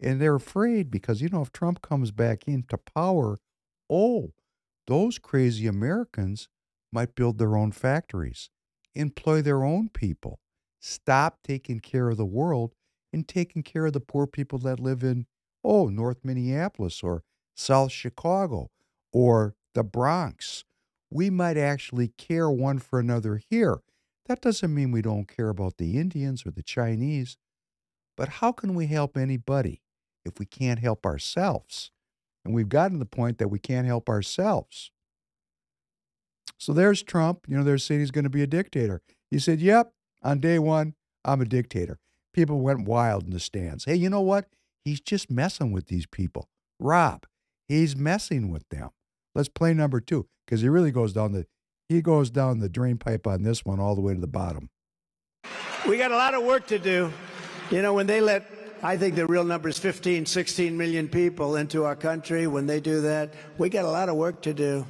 [0.00, 3.38] And they're afraid because, you know, if Trump comes back into power,
[3.88, 4.32] oh,
[4.88, 6.48] those crazy Americans
[6.92, 8.50] might build their own factories,
[8.94, 10.40] employ their own people,
[10.80, 12.74] stop taking care of the world
[13.12, 15.26] and taking care of the poor people that live in,
[15.64, 17.22] oh, North Minneapolis or
[17.54, 18.70] South Chicago
[19.12, 20.64] or the Bronx.
[21.10, 23.80] We might actually care one for another here.
[24.26, 27.36] That doesn't mean we don't care about the Indians or the Chinese,
[28.16, 29.82] but how can we help anybody
[30.24, 31.90] if we can't help ourselves?
[32.44, 34.92] And we've gotten to the point that we can't help ourselves.
[36.58, 37.46] So there's Trump.
[37.48, 39.02] You know, they're saying he's going to be a dictator.
[39.30, 39.92] He said, Yep,
[40.22, 40.94] on day one,
[41.24, 41.98] I'm a dictator.
[42.32, 43.84] People went wild in the stands.
[43.84, 44.46] Hey, you know what?
[44.84, 46.48] He's just messing with these people.
[46.78, 47.26] Rob,
[47.68, 48.90] he's messing with them.
[49.34, 51.46] Let's play number two because he really goes down the
[51.88, 54.70] he goes down the drain pipe on this one all the way to the bottom.
[55.88, 57.12] We got a lot of work to do.
[57.68, 58.48] You know, when they let,
[58.80, 62.78] I think the real number is 15, 16 million people into our country, when they
[62.78, 64.86] do that, we got a lot of work to do.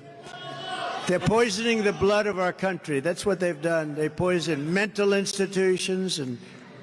[1.07, 3.00] They're poisoning the blood of our country.
[3.00, 3.94] That's what they've done.
[3.94, 6.37] They poison mental institutions and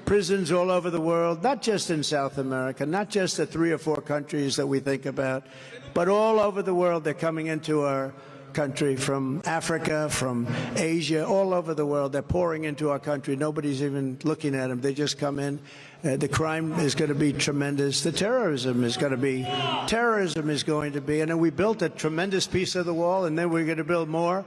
[0.08, 3.76] prisons all over the world, not just in South America, not just the three or
[3.76, 5.44] four countries that we think about,
[5.92, 7.04] but all over the world.
[7.04, 8.14] They're coming into our
[8.54, 12.12] country from Africa, from Asia, all over the world.
[12.12, 13.36] They're pouring into our country.
[13.36, 14.80] Nobody's even looking at them.
[14.80, 15.60] They just come in.
[16.02, 18.02] Uh, the crime is going to be tremendous.
[18.02, 19.42] The terrorism is going to be,
[19.88, 21.20] terrorism is going to be.
[21.20, 23.84] And then we built a tremendous piece of the wall, and then we're going to
[23.84, 24.42] build more.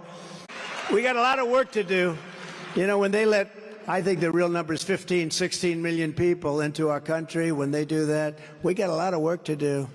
[0.92, 2.18] We got a lot of work to do.
[2.76, 6.62] You know, when they let, I think the real number is 15, 16 million people
[6.62, 9.88] into our country, when they do that, we got a lot of work to do.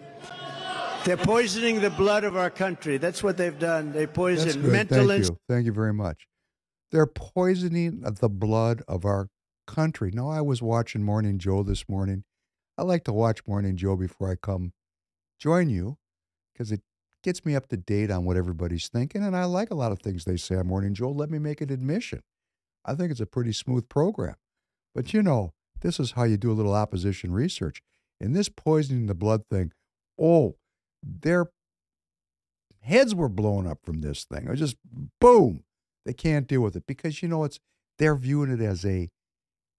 [1.05, 2.99] They're poisoning the blood of our country.
[2.99, 3.93] That's what they've done.
[3.93, 5.39] They poison mental Thank you.
[5.49, 6.27] Thank you very much.
[6.91, 9.29] They're poisoning the blood of our
[9.69, 10.11] country.
[10.13, 12.25] Now, I was watching Morning Joe this morning.
[12.77, 14.73] I like to watch Morning Joe before I come
[15.39, 15.97] join you
[16.53, 16.81] because it
[17.23, 19.23] gets me up to date on what everybody's thinking.
[19.23, 21.11] And I like a lot of things they say on Morning Joe.
[21.11, 22.23] Let me make an admission.
[22.87, 24.37] I think it's a pretty smooth program.
[24.95, 27.83] But you know, this is how you do a little opposition research.
[28.21, 29.73] And this poisoning the blood thing,
[30.19, 30.57] oh,
[31.03, 31.49] their
[32.81, 34.45] heads were blown up from this thing.
[34.45, 34.77] It was just
[35.21, 35.65] boom.
[36.07, 37.59] They can't deal with it because you know it's
[37.99, 39.11] they're viewing it as a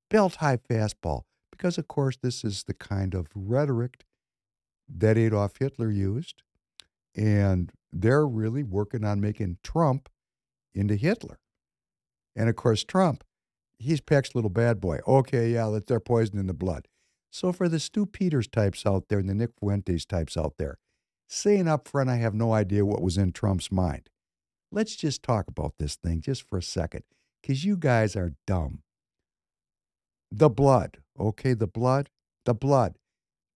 [0.10, 1.24] belt high fastball.
[1.50, 4.06] Because of course this is the kind of rhetoric
[4.88, 6.44] that Adolf Hitler used.
[7.16, 10.10] And they're really working on making Trump
[10.76, 11.40] into Hitler.
[12.38, 13.24] And of course, Trump,
[13.80, 15.00] he's Peck's little bad boy.
[15.08, 16.88] Okay, yeah, let they're poisoning the blood.
[17.32, 20.78] So for the Stew Peters types out there and the Nick Fuentes types out there,
[21.28, 24.10] saying up front, I have no idea what was in Trump's mind.
[24.72, 27.04] Let's just talk about this thing just for a second,
[27.42, 28.84] because you guys are dumb.
[30.32, 32.10] The blood, okay, the blood,
[32.46, 32.98] the blood,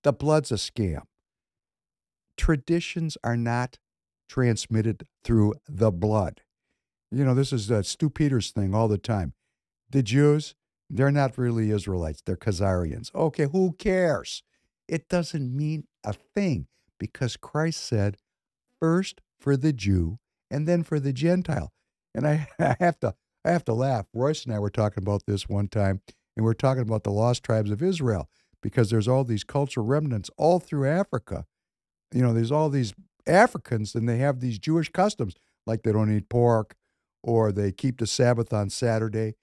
[0.04, 1.04] the blood's a scam.
[2.36, 3.78] Traditions are not
[4.28, 6.42] transmitted through the blood.
[7.12, 9.34] You know, this is a Stew Peters thing all the time.
[9.90, 10.56] The Jews,
[10.90, 13.14] they're not really Israelites, they're Khazarians.
[13.14, 14.44] Okay, who cares?
[14.88, 16.68] It doesn't mean a thing
[17.00, 18.18] because Christ said,
[18.80, 20.20] first for the Jew
[20.50, 21.72] and then for the Gentile.
[22.14, 24.06] And I, I have to I have to laugh.
[24.14, 26.02] Royce and I were talking about this one time,
[26.38, 28.30] and we're talking about the lost tribes of Israel
[28.62, 31.46] because there's all these cultural remnants all through Africa.
[32.14, 32.94] You know, there's all these
[33.26, 35.34] Africans, and they have these Jewish customs,
[35.66, 36.76] like they don't eat pork,
[37.24, 39.36] or they keep the Sabbath on Saturday,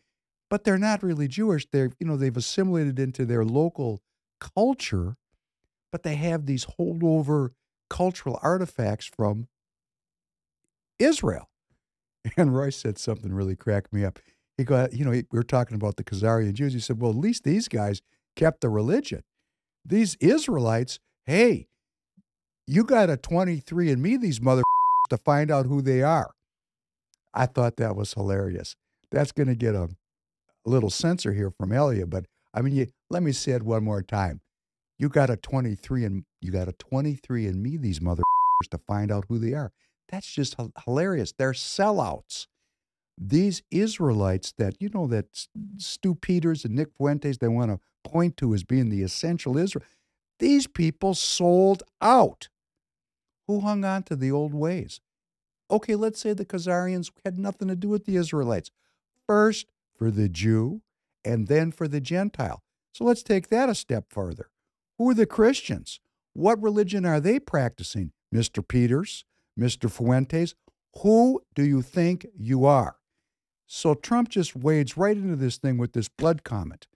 [0.51, 1.67] but they're not really Jewish.
[1.71, 4.01] They're you know they've assimilated into their local
[4.41, 5.17] culture,
[5.93, 7.51] but they have these holdover
[7.88, 9.49] cultural artifacts from
[10.99, 11.49] Israel.
[12.37, 14.19] And Royce said something really cracked me up.
[14.59, 16.75] he got, you know, we were talking about the Khazarian Jews.
[16.75, 18.03] He said, well, at least these guys
[18.37, 19.23] kept the religion.
[19.85, 21.69] These Israelites, hey,
[22.67, 24.62] you got a 23 and me these mother
[25.09, 26.33] to find out who they are.
[27.38, 28.74] I thought that was hilarious.
[29.12, 29.88] That's going to get a, a,
[30.68, 34.03] little censor here from Elia, but I mean, you, let me say it one more
[34.03, 34.40] time.
[34.98, 38.24] You got a 23 and you got a 23 and me these mother
[38.70, 39.70] to find out who they are.
[40.09, 41.33] That's just hilarious.
[41.33, 42.48] They're sellouts.
[43.16, 45.27] These Israelites that, you know, that
[45.77, 49.85] Stew Peters and Nick Fuentes, they want to point to as being the essential Israel.
[50.40, 52.48] These people sold out.
[53.46, 55.01] Who hung on to the old ways?
[55.71, 58.71] Okay, let's say the Khazarians had nothing to do with the Israelites.
[59.27, 60.83] First for the Jew
[61.25, 62.63] and then for the Gentile.
[62.93, 64.51] So let's take that a step further.
[64.97, 66.01] Who are the Christians?
[66.33, 68.13] What religion are they practicing?
[68.35, 68.67] Mr.
[68.67, 69.25] Peters,
[69.59, 69.91] Mr.
[69.91, 70.55] Fuentes,
[71.03, 72.97] who do you think you are?
[73.67, 76.87] So Trump just wades right into this thing with this blood comment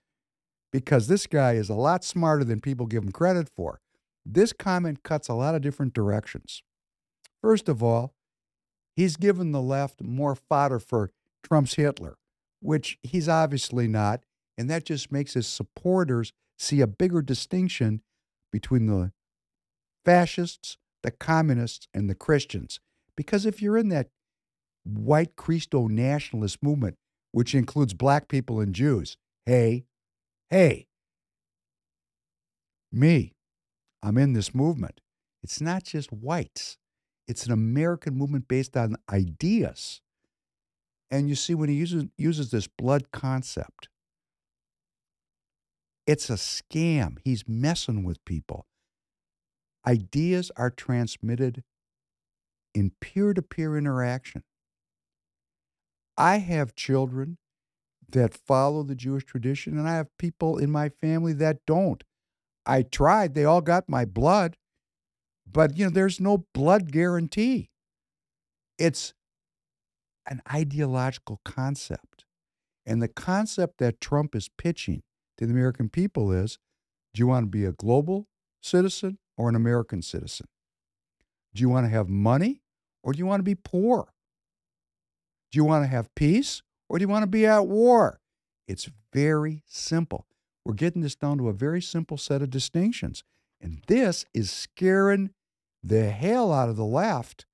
[0.71, 3.79] because this guy is a lot smarter than people give him credit for.
[4.25, 6.63] This comment cuts a lot of different directions.
[7.41, 8.15] First of all,
[8.95, 11.11] he's given the left more fodder for
[11.43, 12.17] Trump's Hitler,
[12.61, 14.23] which he's obviously not.
[14.57, 18.01] And that just makes his supporters see a bigger distinction
[18.51, 19.11] between the
[20.05, 22.79] fascists, the communists, and the Christians.
[23.15, 24.09] Because if you're in that
[24.83, 26.97] white Christo nationalist movement,
[27.31, 29.85] which includes black people and Jews, hey,
[30.49, 30.87] hey,
[32.91, 33.33] me,
[34.03, 35.01] I'm in this movement.
[35.41, 36.77] It's not just whites,
[37.27, 40.01] it's an American movement based on ideas.
[41.09, 43.89] And you see, when he uses, uses this blood concept,
[46.05, 47.17] it's a scam.
[47.23, 48.65] He's messing with people.
[49.87, 51.63] Ideas are transmitted
[52.73, 54.43] in peer to peer interaction.
[56.17, 57.37] I have children
[58.09, 62.03] that follow the Jewish tradition, and I have people in my family that don't.
[62.65, 64.57] I tried, they all got my blood,
[65.53, 67.69] but you know, there's no blood guarantee.
[68.77, 69.13] It's
[70.27, 72.25] an ideological concept.
[72.85, 75.03] And the concept that Trump is pitching
[75.37, 76.57] to the American people is
[77.13, 78.27] do you want to be a global
[78.61, 80.47] citizen or an American citizen?
[81.53, 82.61] Do you want to have money
[83.03, 84.13] or do you want to be poor?
[85.51, 88.19] Do you want to have peace or do you want to be at war?
[88.67, 90.25] It's very simple.
[90.65, 93.23] We're getting this down to a very simple set of distinctions.
[93.61, 95.29] And this is scaring
[95.83, 97.45] the hell out of the left,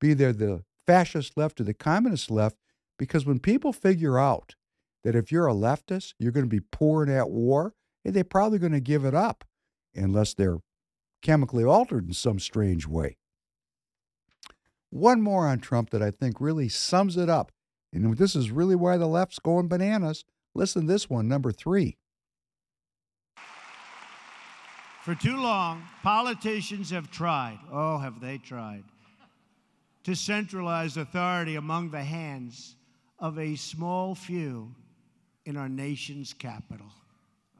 [0.00, 2.56] be there the fascist left or the communist left,
[2.98, 4.54] because when people figure out
[5.04, 7.74] that if you're a leftist, you're going to be poor and at war,
[8.04, 9.44] eh, they're probably going to give it up
[9.94, 10.58] unless they're
[11.22, 13.16] chemically altered in some strange way.
[14.90, 17.52] One more on Trump that I think really sums it up.
[17.92, 20.24] And this is really why the left's going bananas.
[20.54, 21.96] Listen to this one, number three.
[25.02, 28.84] For too long, politicians have tried, oh, have they tried,
[30.04, 32.76] to centralize authority among the hands
[33.18, 34.74] of a small few
[35.46, 36.92] in our nation's capital.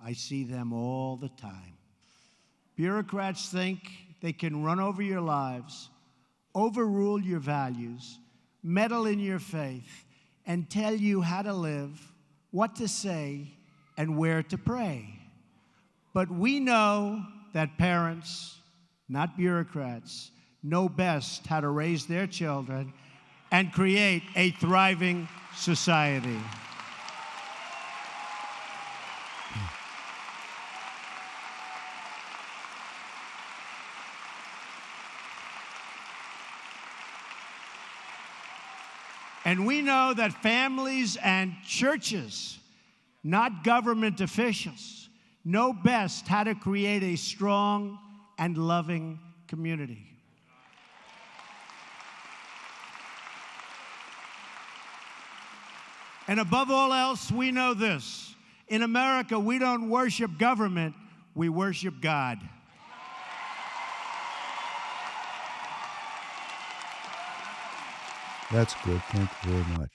[0.05, 1.79] I see them all the time.
[2.77, 5.89] Bureaucrats think they can run over your lives,
[6.55, 8.19] overrule your values,
[8.63, 10.05] meddle in your faith,
[10.47, 12.13] and tell you how to live,
[12.51, 13.55] what to say,
[13.97, 15.20] and where to pray.
[16.13, 18.59] But we know that parents,
[19.09, 20.31] not bureaucrats,
[20.63, 22.93] know best how to raise their children
[23.51, 26.39] and create a thriving society.
[39.45, 42.59] And we know that families and churches,
[43.25, 45.09] not government officials,
[45.45, 47.99] know best how to create a strong
[48.39, 49.19] and loving
[49.49, 50.07] community.
[56.29, 58.35] And above all else, we know this.
[58.69, 60.95] In America, we don't worship government,
[61.35, 62.39] we worship God.
[68.53, 69.03] That's good.
[69.11, 69.91] Thank you very much.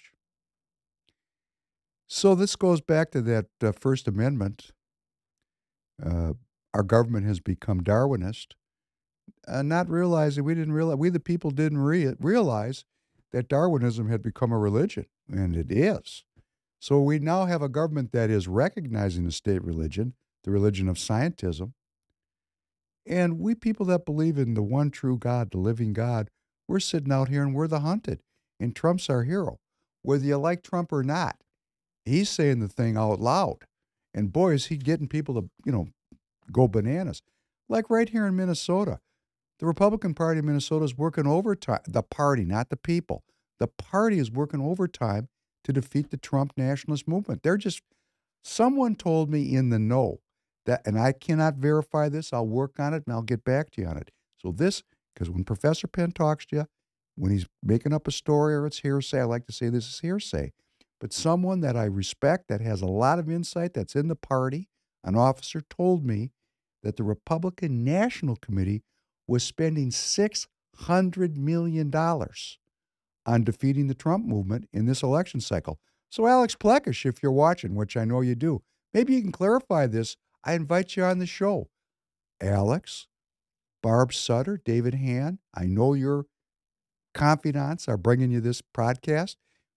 [2.07, 4.71] So this goes back to that uh, First Amendment.
[6.03, 6.33] Uh,
[6.73, 8.47] our government has become Darwinist,
[9.47, 12.83] uh, not realizing we didn't realize we the people didn't re- realize
[13.31, 16.23] that Darwinism had become a religion, and it is.
[16.79, 20.97] So we now have a government that is recognizing the state religion, the religion of
[20.97, 21.73] scientism,
[23.05, 26.29] and we people that believe in the one true God, the living God,
[26.67, 28.21] we're sitting out here and we're the hunted
[28.59, 29.59] and Trump's our hero.
[30.01, 31.37] Whether you like Trump or not,
[32.03, 33.65] he's saying the thing out loud.
[34.16, 35.89] And boy, is he getting people to, you know,
[36.51, 37.22] go bananas.
[37.68, 38.99] Like right here in Minnesota,
[39.59, 41.82] the Republican Party of Minnesota is working overtime.
[41.86, 43.24] The party, not the people.
[43.59, 45.28] The party is working overtime
[45.66, 47.43] to defeat the Trump nationalist movement.
[47.43, 47.82] They're just,
[48.43, 50.20] someone told me in the know
[50.66, 52.32] that, and I cannot verify this.
[52.32, 54.11] I'll work on it and I'll get back to you on it.
[54.38, 56.66] So this, because when Professor Penn talks to you,
[57.16, 59.99] when he's making up a story or it's hearsay, I like to say this is
[59.99, 60.51] hearsay.
[60.99, 64.69] But someone that I respect that has a lot of insight that's in the party,
[65.03, 66.31] an officer told me
[66.83, 68.83] that the Republican National Committee
[69.27, 71.91] was spending $600 million
[73.25, 75.79] on defeating the Trump movement in this election cycle.
[76.09, 78.61] So, Alex Plechash, if you're watching, which I know you do,
[78.93, 80.15] maybe you can clarify this.
[80.43, 81.69] I invite you on the show.
[82.39, 83.07] Alex,
[83.81, 86.25] Barb Sutter, David Hann, I know your
[87.13, 89.35] confidants are bringing you this podcast.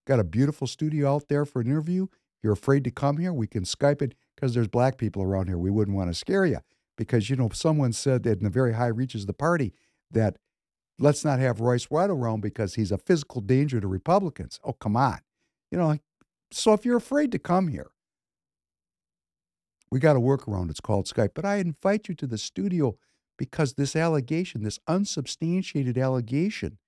[0.08, 2.04] Got a beautiful studio out there for an interview.
[2.04, 5.48] If you're afraid to come here, we can Skype it because there's black people around
[5.48, 5.58] here.
[5.58, 6.60] We wouldn't want to scare you
[6.96, 9.74] because, you know, someone said that in the very high reaches of the party
[10.10, 10.38] that
[10.98, 14.58] let's not have Royce White around because he's a physical danger to Republicans.
[14.64, 15.18] Oh, come on.
[15.70, 15.98] You know,
[16.50, 17.90] so if you're afraid to come here,
[19.90, 20.70] we got a workaround.
[20.70, 21.32] It's called Skype.
[21.34, 22.96] But I invite you to the studio
[23.36, 26.78] because this allegation, this unsubstantiated allegation,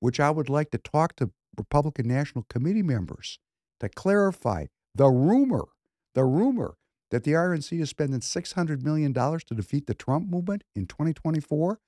[0.00, 3.38] which I would like to talk to Republican National Committee members
[3.80, 5.66] to clarify the rumor,
[6.14, 6.74] the rumor
[7.10, 11.78] that the RNC is spending $600 million to defeat the Trump movement in 2024,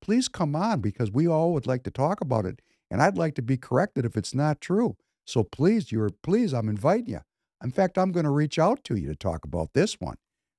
[0.00, 2.60] please come on because we all would like to talk about it.
[2.90, 4.96] And I'd like to be corrected if it's not true.
[5.26, 7.20] So please, you're please, I'm inviting you.
[7.62, 10.16] In fact, I'm going to reach out to you to talk about this one.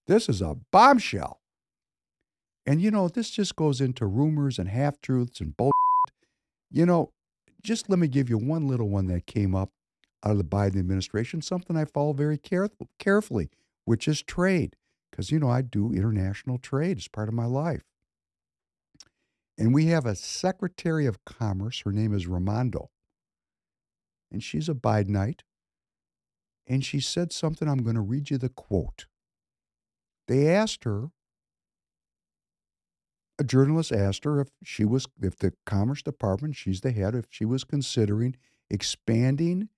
[0.07, 1.41] This is a bombshell.
[2.65, 5.71] And you know, this just goes into rumors and half truths and bull.
[6.71, 7.12] You know,
[7.63, 9.71] just let me give you one little one that came up
[10.23, 13.49] out of the Biden administration, something I follow very careful, carefully,
[13.85, 14.75] which is trade.
[15.09, 17.83] Because, you know, I do international trade as part of my life.
[19.57, 21.81] And we have a Secretary of Commerce.
[21.81, 22.89] Her name is Raimondo.
[24.31, 25.41] And she's a Bidenite.
[26.65, 27.67] And she said something.
[27.67, 29.05] I'm going to read you the quote.
[30.27, 31.11] They asked her,
[33.39, 37.25] a journalist asked her if she was, if the Commerce Department, she's the head, if
[37.29, 38.35] she was considering
[38.69, 39.69] expanding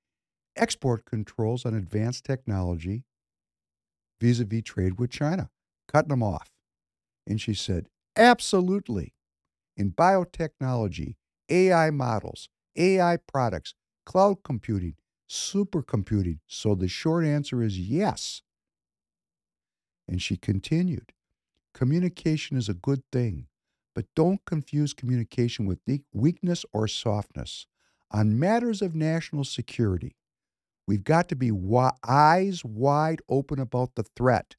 [0.56, 3.04] export controls on advanced technology
[4.22, 5.50] vis a vis trade with China,
[5.88, 6.50] cutting them off.
[7.28, 9.14] And she said, absolutely.
[9.78, 11.16] In biotechnology,
[11.50, 13.74] AI models, AI products,
[14.06, 14.96] cloud computing,
[15.30, 16.40] supercomputing.
[16.48, 18.42] So the short answer is yes.
[20.08, 21.14] And she continued
[21.76, 23.48] communication is a good thing,
[23.94, 25.80] but don't confuse communication with
[26.14, 27.68] weakness or softness.
[28.12, 30.16] On matters of national security,
[30.88, 31.52] we've got to be
[32.08, 34.56] eyes wide open about the threat.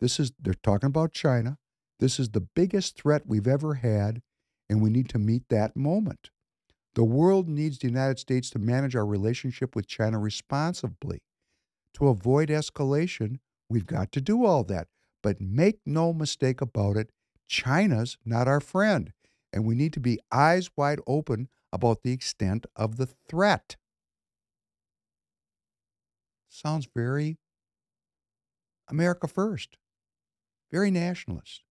[0.00, 1.58] This is, they're talking about China.
[1.98, 4.22] This is the biggest threat we've ever had,
[4.70, 6.30] and we need to meet that moment.
[6.94, 11.18] The world needs the United States to manage our relationship with China responsibly.
[11.94, 13.38] To avoid escalation,
[13.68, 14.86] we've got to do all that.
[15.24, 17.10] But make no mistake about it,
[17.48, 19.10] China's not our friend.
[19.54, 23.76] And we need to be eyes wide open about the extent of the threat.
[26.50, 27.38] Sounds very
[28.88, 29.78] America first,
[30.70, 31.62] very nationalist.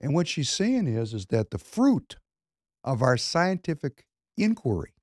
[0.00, 2.16] And what she's saying is, is that the fruit
[2.84, 4.04] of our scientific
[4.36, 4.94] inquiry.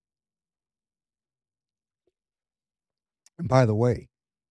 [3.38, 4.08] And by the way,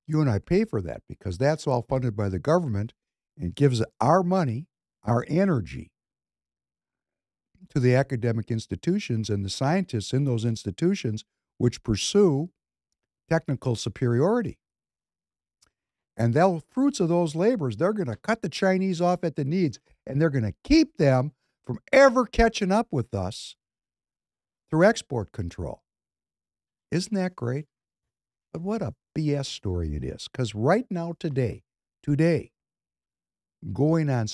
[0.09, 2.94] you and I pay for that because that's all funded by the government
[3.38, 4.66] and gives our money,
[5.04, 5.92] our energy
[7.68, 11.24] to the academic institutions and the scientists in those institutions
[11.59, 12.50] which pursue
[13.28, 14.59] technical superiority.
[16.16, 19.44] And the fruits of those labors, they're going to cut the Chinese off at the
[19.44, 21.32] needs and they're going to keep them
[21.66, 23.56] from ever catching up with us
[24.70, 25.82] through export control.
[26.90, 27.66] Isn't that great?
[28.52, 30.29] But what a BS story it is.
[30.31, 31.64] Because right now, today,
[32.03, 32.53] today,
[33.73, 34.29] going on,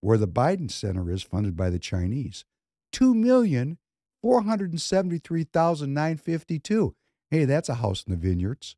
[0.00, 2.46] where the Biden Center is funded by the Chinese.
[2.90, 3.76] Two million
[4.22, 6.94] four hundred seventy-three thousand nine fifty-two.
[7.30, 8.76] Hey, that's a house in the vineyards.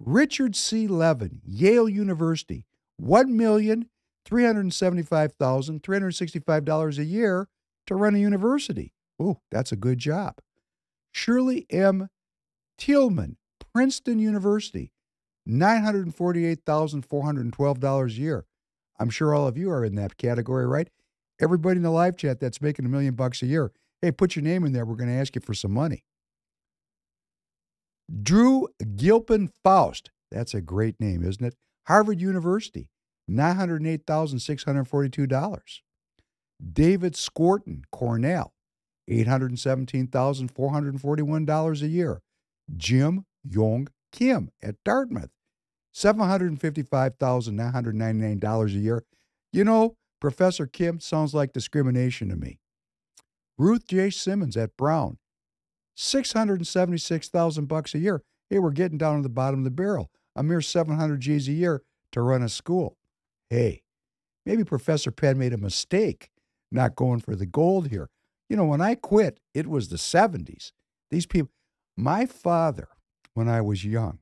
[0.00, 0.88] Richard C.
[0.88, 2.64] Levin, Yale University,
[2.96, 3.90] one million
[4.24, 7.48] three hundred seventy-five thousand three hundred sixty-five dollars a year
[7.88, 8.94] to run a university.
[9.20, 10.38] Oh, that's a good job.
[11.12, 12.08] Shirley M.
[12.78, 13.36] Tilghman,
[13.72, 14.92] Princeton University,
[15.48, 18.44] $948,412 a year.
[18.98, 20.88] I'm sure all of you are in that category, right?
[21.40, 24.42] Everybody in the live chat that's making a million bucks a year, hey, put your
[24.42, 24.86] name in there.
[24.86, 26.04] We're going to ask you for some money.
[28.22, 31.56] Drew Gilpin Faust, that's a great name, isn't it?
[31.86, 32.90] Harvard University,
[33.30, 35.80] $908,642.
[36.72, 38.54] David Skorton, Cornell,
[39.10, 42.22] $817,441 a year.
[42.74, 45.30] Jim Yong Kim at Dartmouth,
[45.94, 49.04] $755,999 a year.
[49.52, 52.58] You know, Professor Kim sounds like discrimination to me.
[53.58, 54.10] Ruth J.
[54.10, 55.18] Simmons at Brown,
[55.96, 58.22] 676,000 bucks a year.
[58.50, 60.10] Hey, we're getting down to the bottom of the barrel.
[60.34, 62.96] A mere 700 G's a year to run a school.
[63.48, 63.82] Hey,
[64.44, 66.30] maybe Professor Penn made a mistake
[66.70, 68.08] not going for the gold here.
[68.48, 70.72] You know, when I quit, it was the 70s.
[71.10, 71.50] These people,
[71.96, 72.88] my father,
[73.34, 74.18] when I was young,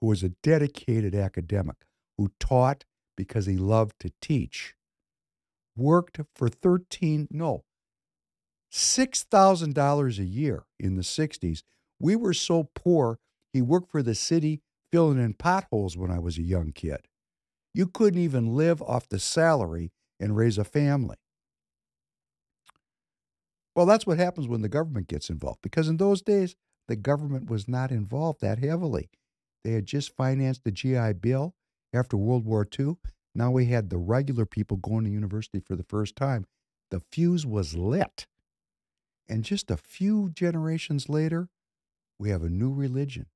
[0.00, 1.76] who was a dedicated academic,
[2.18, 2.84] who taught
[3.16, 4.74] because he loved to teach,
[5.76, 7.64] worked for 13, no,
[8.72, 11.62] $6,000 a year in the 60s.
[12.00, 13.18] We were so poor,
[13.52, 14.60] he worked for the city
[14.92, 17.06] filling in potholes when I was a young kid.
[17.72, 21.16] You couldn't even live off the salary and raise a family.
[23.74, 26.54] Well, that's what happens when the government gets involved because in those days,
[26.88, 29.10] the government was not involved that heavily.
[29.62, 31.54] They had just financed the GI Bill
[31.92, 32.96] after World War II.
[33.34, 36.46] Now we had the regular people going to university for the first time.
[36.90, 38.26] The fuse was lit.
[39.28, 41.48] And just a few generations later,
[42.18, 43.26] we have a new religion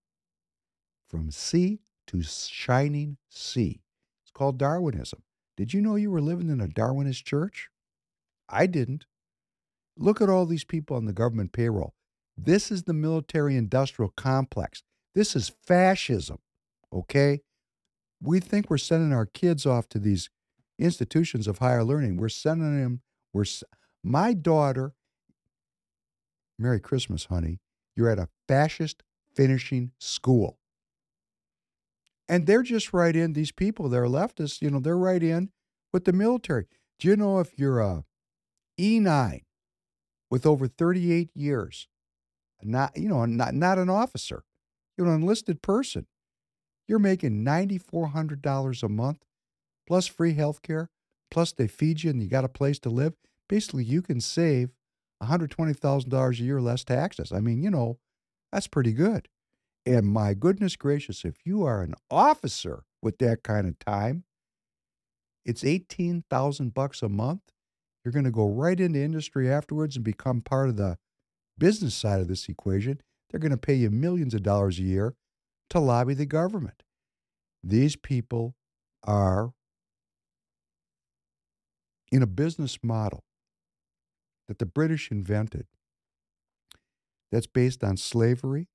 [1.08, 3.80] from sea to shining sea.
[4.22, 5.22] It's called Darwinism.
[5.56, 7.70] Did you know you were living in a Darwinist church?
[8.48, 9.06] I didn't.
[9.96, 11.94] Look at all these people on the government payroll.
[12.38, 14.82] This is the military industrial complex.
[15.14, 16.38] This is fascism,
[16.92, 17.40] okay?
[18.22, 20.30] We think we're sending our kids off to these
[20.78, 22.16] institutions of higher learning.
[22.16, 23.00] We're sending them,
[23.32, 23.44] we're,
[24.04, 24.94] my daughter,
[26.58, 27.60] Merry Christmas, honey,
[27.96, 29.02] you're at a fascist
[29.34, 30.58] finishing school.
[32.28, 35.50] And they're just right in, these people, they're leftists, you know, they're right in
[35.92, 36.66] with the military.
[36.98, 38.04] Do you know if you're a
[38.78, 39.42] E9
[40.30, 41.88] with over 38 years,
[42.62, 44.44] not you know not not an officer,
[44.96, 46.06] you're an enlisted person.
[46.86, 49.24] You're making ninety four hundred dollars a month,
[49.86, 50.90] plus free health care,
[51.30, 53.14] plus they feed you and you got a place to live.
[53.48, 54.70] Basically, you can save
[55.18, 57.32] one hundred twenty thousand dollars a year less taxes.
[57.32, 57.98] I mean, you know,
[58.52, 59.28] that's pretty good.
[59.86, 64.24] And my goodness gracious, if you are an officer with that kind of time,
[65.44, 67.42] it's eighteen thousand bucks a month.
[68.04, 70.98] You're going to go right into industry afterwards and become part of the
[71.58, 73.00] business side of this equation.
[73.30, 75.14] They're going to pay you millions of dollars a year
[75.70, 76.82] to lobby the government.
[77.62, 78.54] These people
[79.04, 79.52] are
[82.10, 83.24] in a business model
[84.46, 85.66] that the British invented
[87.30, 88.68] that's based on slavery,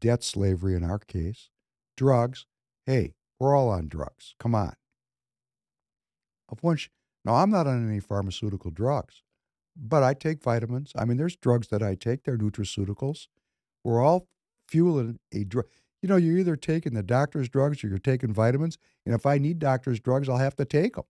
[0.00, 1.50] debt slavery in our case,
[1.96, 2.46] drugs.
[2.86, 4.34] Hey, we're all on drugs.
[4.38, 4.74] Come on.
[6.48, 6.88] Of sh-
[7.24, 9.22] now I'm not on any pharmaceutical drugs,
[9.76, 10.92] but I take vitamins.
[10.96, 12.24] I mean, there's drugs that I take.
[12.24, 13.28] They're nutraceuticals.
[13.84, 14.28] We're all
[14.68, 15.66] fueling a drug.
[16.02, 18.78] You know, you're either taking the doctor's drugs or you're taking vitamins.
[19.04, 21.04] And if I need doctor's drugs, I'll have to take them.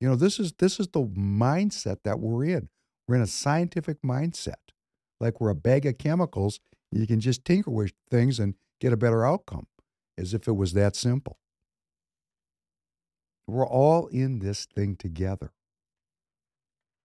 [0.00, 2.68] You know, this is this is the mindset that we're in.
[3.06, 4.72] We're in a scientific mindset,
[5.20, 6.60] like we're a bag of chemicals.
[6.90, 9.66] You can just tinker with things and get a better outcome,
[10.18, 11.38] as if it was that simple.
[13.46, 15.52] We're all in this thing together.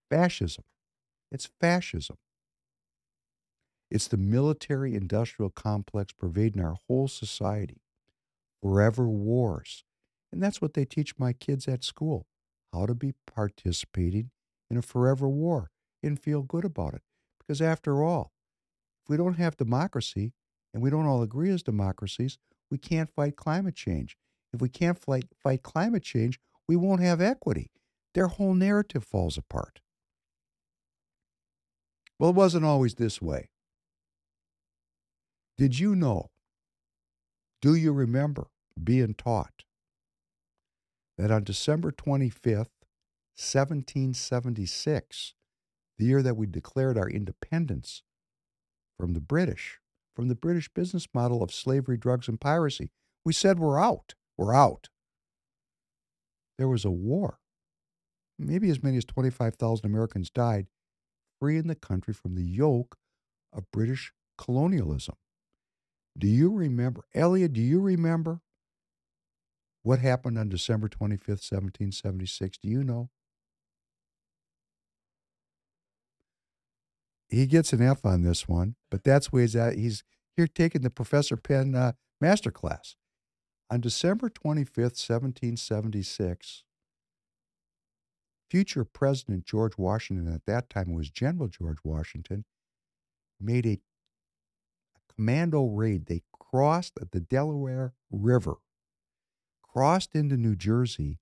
[0.10, 0.64] Fascism.
[1.32, 2.18] It's fascism.
[3.92, 7.82] It's the military industrial complex pervading our whole society.
[8.62, 9.84] Forever wars.
[10.32, 12.28] And that's what they teach my kids at school
[12.72, 14.30] how to be participating
[14.70, 15.72] in a forever war
[16.04, 17.02] and feel good about it.
[17.40, 18.32] Because after all,
[19.04, 20.34] if we don't have democracy
[20.74, 22.38] and we don't all agree as democracies,
[22.70, 24.18] we can't fight climate change.
[24.54, 27.72] If we can't fight, fight climate change, we won't have equity.
[28.14, 29.80] Their whole narrative falls apart.
[32.20, 33.50] Well, it wasn't always this way.
[35.58, 36.30] Did you know?
[37.62, 38.48] Do you remember
[38.82, 39.64] being taught
[41.18, 42.68] that on December 25th,
[43.36, 45.34] 1776,
[45.98, 48.04] the year that we declared our independence
[48.98, 49.80] from the British,
[50.16, 52.92] from the British business model of slavery, drugs, and piracy,
[53.26, 54.14] we said we're out.
[54.38, 54.90] We're out.
[56.58, 57.40] There was a war.
[58.38, 60.68] Maybe as many as 25,000 Americans died,
[61.40, 62.98] freeing the country from the yoke
[63.54, 65.16] of British colonialism.
[66.18, 67.54] Do you remember, Elliot?
[67.54, 68.42] Do you remember
[69.84, 72.58] what happened on December 25th, 1776?
[72.58, 73.10] Do you know?
[77.30, 79.76] He gets an F on this one, but that's where he's at.
[79.76, 80.04] He's
[80.36, 82.96] here taking the Professor Penn uh, master class.
[83.70, 86.64] On December 25th, 1776,
[88.50, 92.46] future President George Washington, at that time was General George Washington,
[93.40, 93.80] made a
[95.14, 96.06] commando raid.
[96.06, 98.56] They crossed the Delaware River,
[99.62, 101.20] crossed into New Jersey,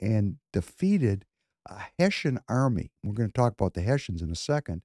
[0.00, 1.24] and defeated
[1.66, 2.90] a Hessian army.
[3.02, 4.82] We're going to talk about the Hessians in a second.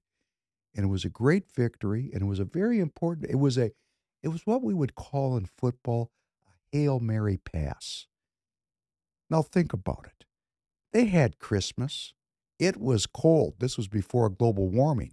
[0.74, 3.30] And it was a great victory, and it was a very important.
[3.30, 3.72] It was a,
[4.22, 6.12] it was what we would call in football
[6.46, 8.06] a hail mary pass.
[9.30, 10.17] Now think about it.
[10.92, 12.14] They had Christmas.
[12.58, 13.54] It was cold.
[13.58, 15.12] This was before global warming.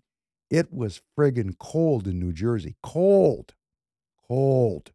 [0.50, 2.76] It was friggin' cold in New Jersey.
[2.82, 3.54] Cold.
[4.28, 4.92] Cold.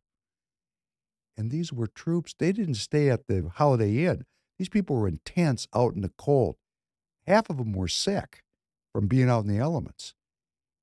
[1.37, 2.35] And these were troops.
[2.39, 4.25] They didn't stay at the Holiday Inn.
[4.59, 6.57] These people were in tents out in the cold.
[7.27, 8.43] Half of them were sick
[8.93, 10.15] from being out in the elements.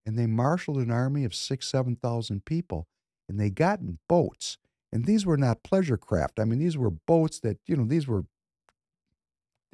[0.06, 2.88] And they marshaled an army of six, 7,000 people.
[3.28, 4.58] And they got in boats.
[4.92, 6.40] And these were not pleasure craft.
[6.40, 8.26] I mean, these were boats that, you know, these were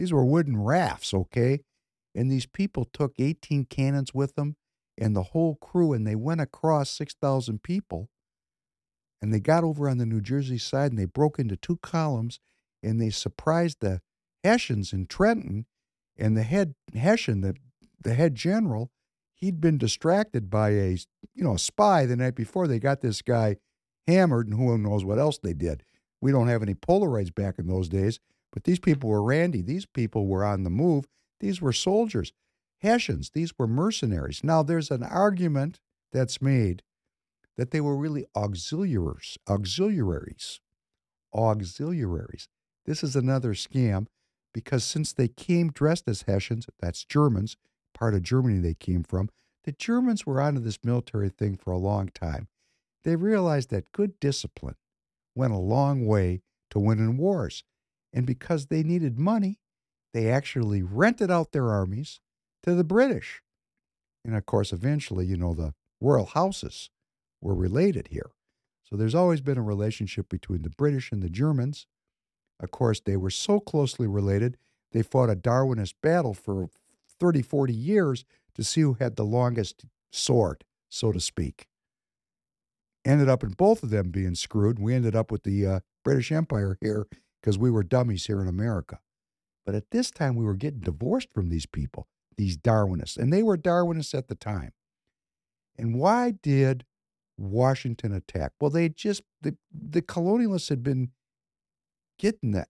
[0.04, 1.62] these were wooden rafts, okay?
[2.14, 4.58] And these people took 18 cannons with them
[4.98, 8.10] and the whole crew, and they went across 6,000 people.
[9.22, 12.42] And they got over on the New Jersey side and they broke into two columns
[12.84, 14.02] and they surprised the
[14.44, 15.68] Hessians in Trenton.
[16.18, 17.56] And the head Hessian, the,
[18.04, 18.92] the head general,
[19.36, 20.98] he'd been distracted by a
[21.34, 22.68] you know a spy the night before.
[22.68, 23.56] They got this guy
[24.06, 25.84] hammered, and who knows what else they did.
[26.22, 28.20] We don't have any Polaroids back in those days,
[28.54, 29.62] but these people were randy.
[29.62, 31.06] These people were on the move.
[31.40, 32.32] These were soldiers.
[32.82, 34.42] Hessians, these were mercenaries.
[34.44, 35.80] Now, there's an argument
[36.12, 36.84] that's made
[37.58, 40.60] that they were really auxiliaries, auxiliaries,
[41.34, 42.48] auxiliaries.
[42.86, 44.08] This is another scam
[44.54, 47.58] because since they came dressed as Hessians, that's Germans,
[47.94, 49.30] part of Germany they came from,
[49.64, 52.48] the Germans were onto this military thing for a long time.
[53.04, 54.76] They realized that good discipline
[55.36, 57.64] went a long way to winning wars.
[58.14, 59.60] And because they needed money,
[60.14, 62.20] they actually rented out their armies
[62.62, 63.42] to the British.
[64.24, 66.90] And of course, eventually, you know, the royal houses
[67.42, 68.32] were related here.
[68.84, 71.88] So there's always been a relationship between the British and the Germans.
[72.60, 74.58] Of course, they were so closely related,
[74.92, 76.70] they fought a Darwinist battle for
[77.20, 81.68] 30, 40 years to see who had the longest sword, so to speak.
[83.04, 84.80] Ended up in both of them being screwed.
[84.80, 87.08] We ended up with the uh, British Empire here
[87.44, 89.00] because we were dummies here in America.
[89.66, 93.44] But at this time, we were getting divorced from these people, these Darwinists, and they
[93.44, 94.72] were Darwinists at the time.
[95.78, 96.86] And why did
[97.38, 98.54] Washington attack?
[98.62, 101.10] Well, they just, the, the colonialists had been
[102.18, 102.70] getting that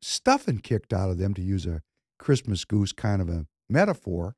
[0.00, 1.82] stuffing kicked out of them, to use a
[2.18, 4.36] Christmas goose kind of a metaphor,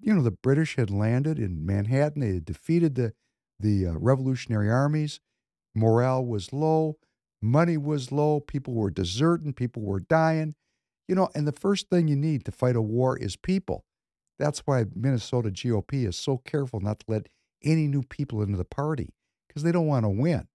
[0.00, 2.20] you know, the British had landed in Manhattan.
[2.20, 3.12] They had defeated the
[3.58, 5.20] the uh, Revolutionary armies.
[5.74, 6.96] Morale was low,
[7.42, 8.40] money was low.
[8.40, 9.52] People were deserting.
[9.52, 10.54] People were dying.
[11.08, 13.84] You know, and the first thing you need to fight a war is people.
[14.38, 17.28] That's why Minnesota GOP is so careful not to let
[17.62, 19.10] any new people into the party
[19.48, 20.48] because they don't want to win.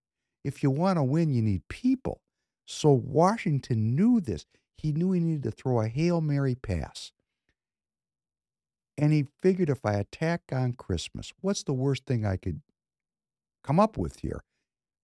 [0.43, 2.21] If you want to win, you need people.
[2.65, 4.45] So Washington knew this.
[4.77, 7.11] He knew he needed to throw a Hail Mary pass.
[8.97, 12.61] And he figured if I attack on Christmas, what's the worst thing I could
[13.63, 14.43] come up with here?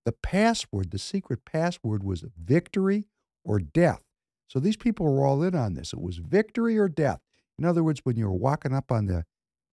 [0.06, 3.08] The password, the secret password was victory
[3.44, 4.02] or death.
[4.48, 5.94] So these people were all in on this.
[5.94, 7.22] It was victory or death.
[7.58, 9.26] In other words, when you were walking up on the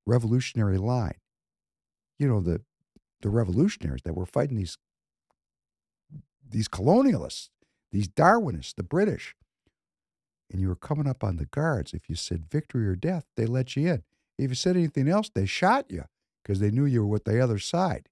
[0.06, 1.16] revolutionary line,
[2.18, 2.60] you know, the
[3.20, 4.78] the revolutionaries that were fighting these
[6.48, 7.48] these colonialists,
[7.90, 9.34] these Darwinists, the British,
[10.50, 13.46] and you were coming up on the guards, if you said victory or death, they
[13.46, 14.02] let you in.
[14.38, 16.04] If you said anything else, they shot you
[16.42, 18.08] because they knew you were with the other side.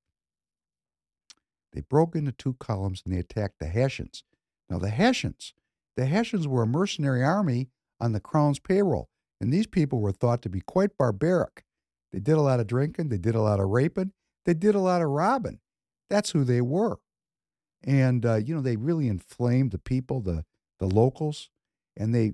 [1.77, 4.25] They broke into two columns and they attacked the Hessians.
[4.71, 5.53] Now, the Hessians,
[5.95, 7.69] the Hessians were a mercenary army
[8.01, 9.11] on the crown's payroll,
[9.41, 11.65] and these people were thought to be quite barbaric.
[12.13, 14.13] They did a lot of drinking, they did a lot of raping,
[14.47, 15.61] they did a lot of robbing.
[16.09, 16.97] That's who they were.
[17.85, 20.47] And, uh, you know, they really inflamed the people, the,
[20.79, 21.51] the locals
[21.97, 22.33] and they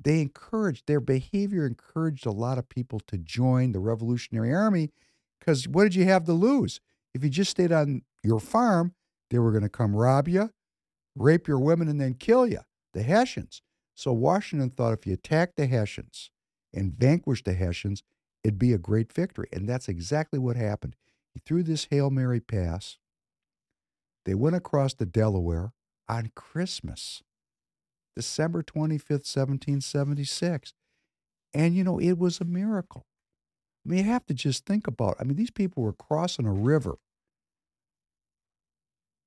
[0.00, 4.90] they encouraged their behavior encouraged a lot of people to join the Revolutionary Army
[5.38, 6.80] because what did you have to lose?
[7.14, 8.94] If you just stayed on your farm,
[9.30, 10.50] they were going to come rob you,
[11.16, 12.60] rape your women, and then kill you.
[12.94, 13.62] The Hessians.
[13.94, 16.30] So Washington thought if you attacked the Hessians
[16.74, 18.02] and vanquished the Hessians,
[18.44, 19.48] it'd be a great victory.
[19.52, 20.96] And that's exactly what happened.
[21.32, 22.98] He threw this Hail Mary pass.
[24.24, 25.72] They went across the Delaware
[26.08, 27.22] on Christmas.
[28.14, 30.74] December 25th, 1776.
[31.54, 33.06] And, you know, it was a miracle.
[33.84, 36.52] I mean, you have to just think about I mean, these people were crossing a
[36.52, 36.96] river.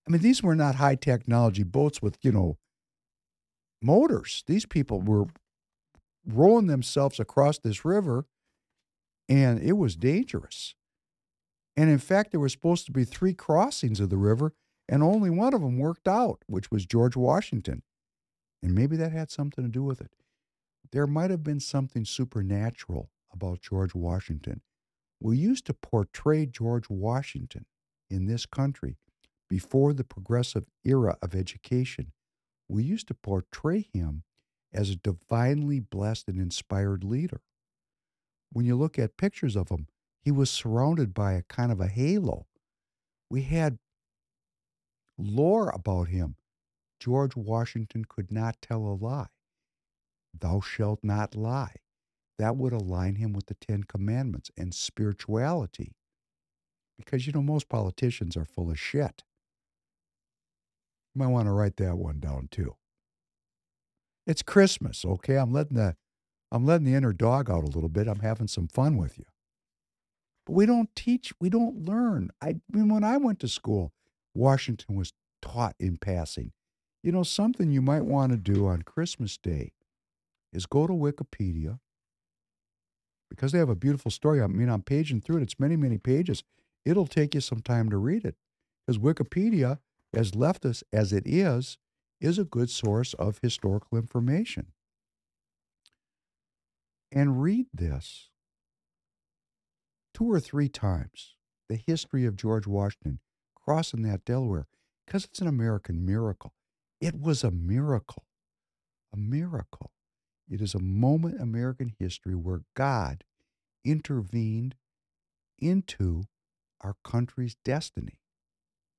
[0.08, 2.58] I mean, these were not high technology boats with, you know,
[3.82, 4.44] motors.
[4.48, 5.26] These people were
[6.26, 8.26] rowing themselves across this river,
[9.28, 10.76] and it was dangerous.
[11.76, 14.54] And in fact, there were supposed to be three crossings of the river,
[14.88, 17.84] and only one of them worked out, which was George Washington.
[18.62, 20.12] And maybe that had something to do with it.
[20.92, 24.62] There might have been something supernatural about George Washington.
[25.20, 27.66] We used to portray George Washington
[28.10, 28.98] in this country
[29.50, 32.12] before the progressive era of education.
[32.68, 34.24] We used to portray him
[34.74, 37.42] as a divinely blessed and inspired leader.
[38.52, 39.88] When you look at pictures of him,
[40.22, 42.48] he was surrounded by a kind of a halo.
[43.30, 43.78] We had
[45.18, 46.36] lore about him
[47.00, 49.28] George Washington could not tell a lie.
[50.34, 51.76] Thou shalt not lie.
[52.38, 55.96] That would align him with the Ten Commandments and spirituality.
[56.98, 59.24] Because, you know, most politicians are full of shit.
[61.16, 62.76] You might want to write that one down too.
[64.28, 65.36] It's Christmas, okay?
[65.38, 65.96] I'm letting the
[66.52, 68.08] I'm letting the inner dog out a little bit.
[68.08, 69.26] I'm having some fun with you.
[70.46, 72.30] But we don't teach, we don't learn.
[72.42, 73.94] I mean, when I went to school,
[74.34, 75.12] Washington was
[75.42, 76.52] taught in passing.
[77.04, 79.74] You know, something you might want to do on Christmas Day
[80.54, 81.80] is go to Wikipedia
[83.30, 84.42] because they have a beautiful story.
[84.42, 86.44] I mean, I'm paging through it, it's many, many pages.
[86.86, 88.36] It'll take you some time to read it
[88.86, 89.80] because Wikipedia,
[90.16, 91.78] as leftist as it is,
[92.22, 94.68] is a good source of historical information.
[97.12, 98.30] And read this
[100.14, 101.36] two or three times
[101.70, 103.20] the history of George Washington
[103.56, 104.68] crossing that Delaware
[105.06, 106.54] because it's an American miracle.
[107.02, 108.26] It was a miracle,
[109.14, 109.92] a miracle.
[110.50, 113.24] It is a moment in American history where God
[113.84, 114.76] intervened
[115.60, 116.24] into
[116.82, 118.20] our country's destiny,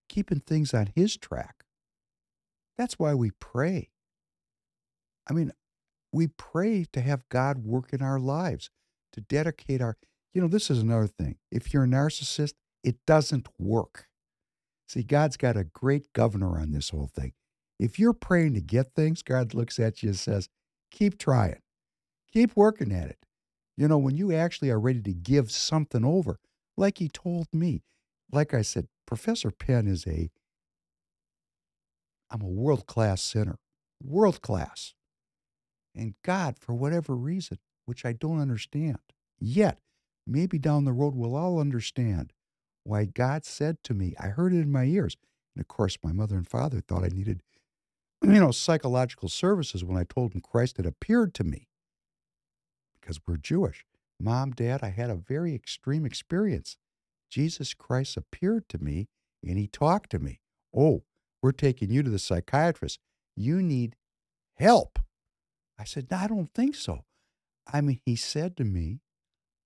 [0.08, 1.64] keeping things on His track.
[2.78, 3.90] That's why we pray.
[5.28, 5.52] I mean,
[6.12, 8.70] we pray to have God work in our lives,
[9.12, 9.96] to dedicate our,
[10.32, 11.36] you know, this is another thing.
[11.50, 12.54] If you're a narcissist,
[12.84, 14.06] it doesn't work.
[14.88, 17.32] See, God's got a great governor on this whole thing.
[17.78, 20.48] If you're praying to get things, God looks at you and says,
[20.90, 21.60] keep trying,
[22.32, 23.18] keep working at it.
[23.76, 26.38] You know, when you actually are ready to give something over,
[26.76, 27.82] like he told me,
[28.32, 30.30] like I said, Professor Penn is a,
[32.30, 33.58] I'm a world class sinner,
[34.02, 34.94] world class.
[35.94, 38.98] And God, for whatever reason, which I don't understand,
[39.38, 39.78] yet
[40.26, 42.32] maybe down the road we'll all understand
[42.84, 45.16] why God said to me, I heard it in my ears.
[45.54, 47.42] And of course, my mother and father thought I needed
[48.22, 51.68] you know, psychological services when I told them Christ had appeared to me
[53.00, 53.84] because we're Jewish.
[54.18, 56.76] Mom, Dad, I had a very extreme experience.
[57.30, 59.08] Jesus Christ appeared to me
[59.42, 60.40] and he talked to me.
[60.74, 61.04] Oh,
[61.42, 62.98] we're taking you to the psychiatrist.
[63.36, 63.96] You need
[64.54, 64.98] help.
[65.78, 67.04] I said, no, I don't think so.
[67.72, 69.00] I mean, he said to me,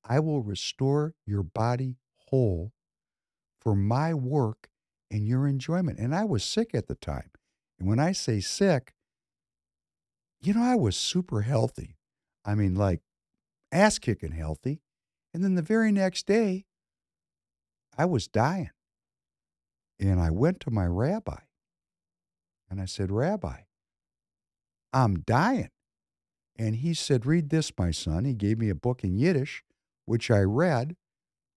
[0.05, 1.97] I will restore your body
[2.29, 2.73] whole
[3.61, 4.69] for my work
[5.11, 5.99] and your enjoyment.
[5.99, 7.31] And I was sick at the time.
[7.79, 8.95] And when I say sick,
[10.41, 11.97] you know, I was super healthy.
[12.45, 13.01] I mean, like
[13.71, 14.81] ass kicking healthy.
[15.33, 16.65] And then the very next day,
[18.01, 18.71] I was dying.
[20.01, 21.37] And I went to my rabbi
[22.71, 23.59] and I said, Rabbi,
[24.95, 25.69] I'm dying.
[26.57, 28.25] And he said, Read this, my son.
[28.25, 29.63] He gave me a book in Yiddish,
[30.07, 30.97] which I read,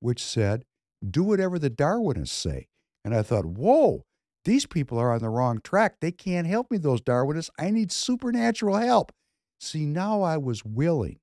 [0.01, 0.65] which said,
[1.09, 2.67] Do whatever the Darwinists say.
[3.05, 4.03] And I thought, Whoa,
[4.43, 6.01] these people are on the wrong track.
[6.01, 7.51] They can't help me, those Darwinists.
[7.57, 9.13] I need supernatural help.
[9.61, 11.19] See, now I was willing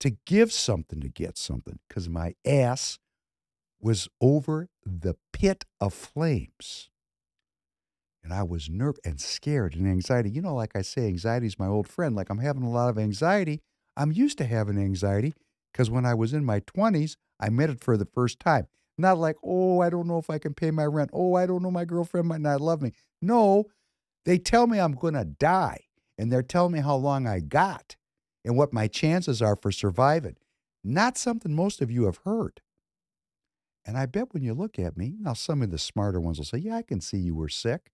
[0.00, 2.98] to give something to get something because my ass
[3.80, 6.90] was over the pit of flames.
[8.24, 10.30] And I was nervous and scared and anxiety.
[10.30, 12.16] You know, like I say, anxiety is my old friend.
[12.16, 13.62] Like I'm having a lot of anxiety.
[13.96, 15.34] I'm used to having anxiety
[15.72, 18.66] because when I was in my 20s, I met it for the first time.
[18.98, 21.10] Not like, oh, I don't know if I can pay my rent.
[21.12, 22.92] Oh, I don't know, my girlfriend might not love me.
[23.20, 23.66] No,
[24.24, 25.84] they tell me I'm going to die
[26.18, 27.96] and they're telling me how long I got
[28.44, 30.36] and what my chances are for surviving.
[30.82, 32.60] Not something most of you have heard.
[33.86, 36.44] And I bet when you look at me, now some of the smarter ones will
[36.44, 37.92] say, yeah, I can see you were sick.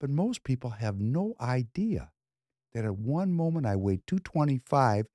[0.00, 2.10] But most people have no idea
[2.74, 5.06] that at one moment I weighed 225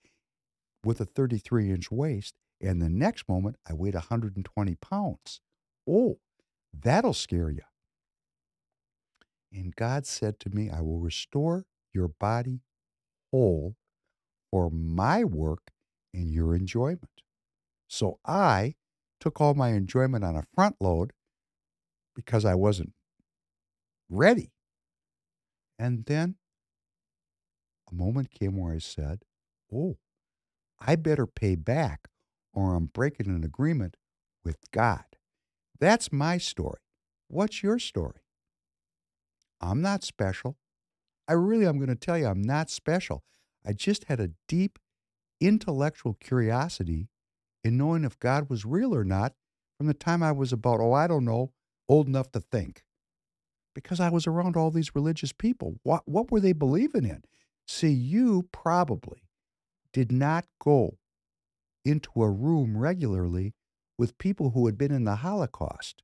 [0.84, 5.42] with a 33 inch waist and the next moment, I weighed 120 pounds.
[5.88, 6.20] Oh,
[6.74, 7.62] that'll scare you.
[9.52, 12.62] And God said to me, I will restore your body
[13.32, 13.76] whole
[14.52, 15.72] for my work
[16.14, 17.24] and your enjoyment.
[17.88, 18.76] So I
[19.20, 21.14] took all my enjoyment on a front load
[22.16, 22.94] because I wasn't
[24.10, 24.52] ready.
[25.78, 26.36] And then
[27.90, 29.24] a moment came where I said,
[29.74, 29.98] Oh,
[30.80, 32.08] I better pay back
[32.54, 33.96] or I'm breaking an agreement
[34.44, 35.04] with God.
[35.80, 36.80] That's my story.
[37.28, 38.22] What's your story?
[39.62, 40.58] I'm not special.
[41.28, 43.24] I really, I'm going to tell you, I'm not special.
[43.66, 44.80] I just had a deep
[45.40, 47.10] intellectual curiosity
[47.64, 49.34] in knowing if God was real or not
[49.78, 51.52] from the time I was about, oh, I don't know,
[51.88, 52.84] old enough to think.
[53.74, 55.76] Because I was around all these religious people.
[55.84, 57.24] What, what were they believing in?
[57.68, 59.24] See, you probably
[59.94, 60.98] did not go
[61.86, 63.54] into a room regularly
[63.98, 66.04] with people who had been in the Holocaust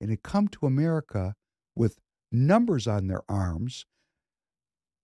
[0.00, 1.34] and had come to America
[1.74, 1.98] with
[2.32, 3.86] numbers on their arms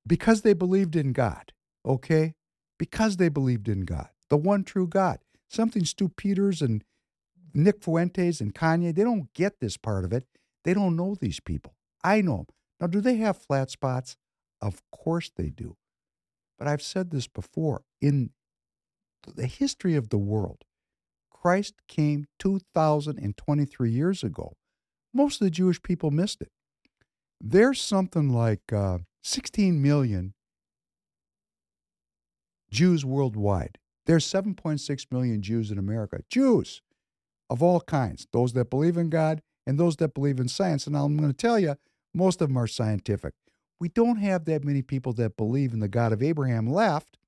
[0.07, 1.53] because they believed in God,
[1.86, 2.34] okay?
[2.78, 5.18] Because they believed in God, the one true God.
[5.53, 6.82] Something Stew Peters and
[7.53, 10.24] Nick Fuentes and Kanye, they don't get this part of it.
[10.64, 11.74] They don't know these people.
[12.03, 12.46] I know them.
[12.80, 14.16] Now, do they have flat spots?
[14.62, 15.76] Of course they do.
[16.59, 17.82] But I've said this before.
[18.00, 18.30] In
[19.26, 20.64] the history of the world.
[21.30, 24.55] Christ came 2,023 years ago.
[25.12, 26.50] Most of the Jewish people missed it.
[27.40, 30.32] There's something like uh, 16 million
[32.70, 33.78] Jews worldwide.
[34.07, 36.20] There's 7.6 million Jews in America.
[36.28, 36.82] Jews
[37.48, 40.86] of all kinds, those that believe in God and those that believe in science.
[40.86, 41.76] And I'm going to tell you,
[42.14, 43.34] most of them are scientific.
[43.78, 47.18] We don't have that many people that believe in the God of Abraham left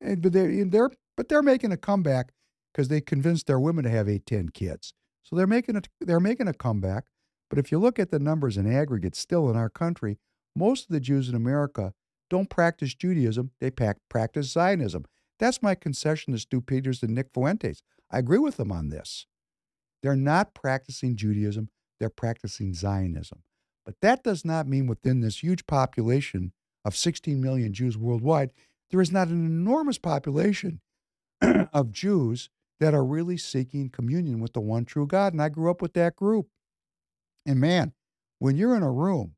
[0.00, 2.32] and, but they're, they're but they're making a comeback
[2.72, 4.92] because they convinced their women to have eight, ten kids.
[5.24, 7.06] So they're making a they're making a comeback.
[7.50, 10.18] But if you look at the numbers in aggregate, still in our country,
[10.54, 11.94] most of the Jews in America
[12.30, 15.06] don't practice Judaism; they practice Zionism.
[15.38, 17.82] That's my concession to Stew Peters and Nick Fuentes.
[18.10, 19.26] I agree with them on this.
[20.02, 23.42] They're not practicing Judaism; they're practicing Zionism.
[23.84, 26.52] But that does not mean within this huge population
[26.84, 28.50] of 16 million Jews worldwide
[28.90, 30.80] there is not an enormous population
[31.72, 32.48] of Jews
[32.80, 35.32] that are really seeking communion with the one true God.
[35.32, 36.48] And I grew up with that group.
[37.44, 37.92] And man,
[38.38, 39.34] when you're in a room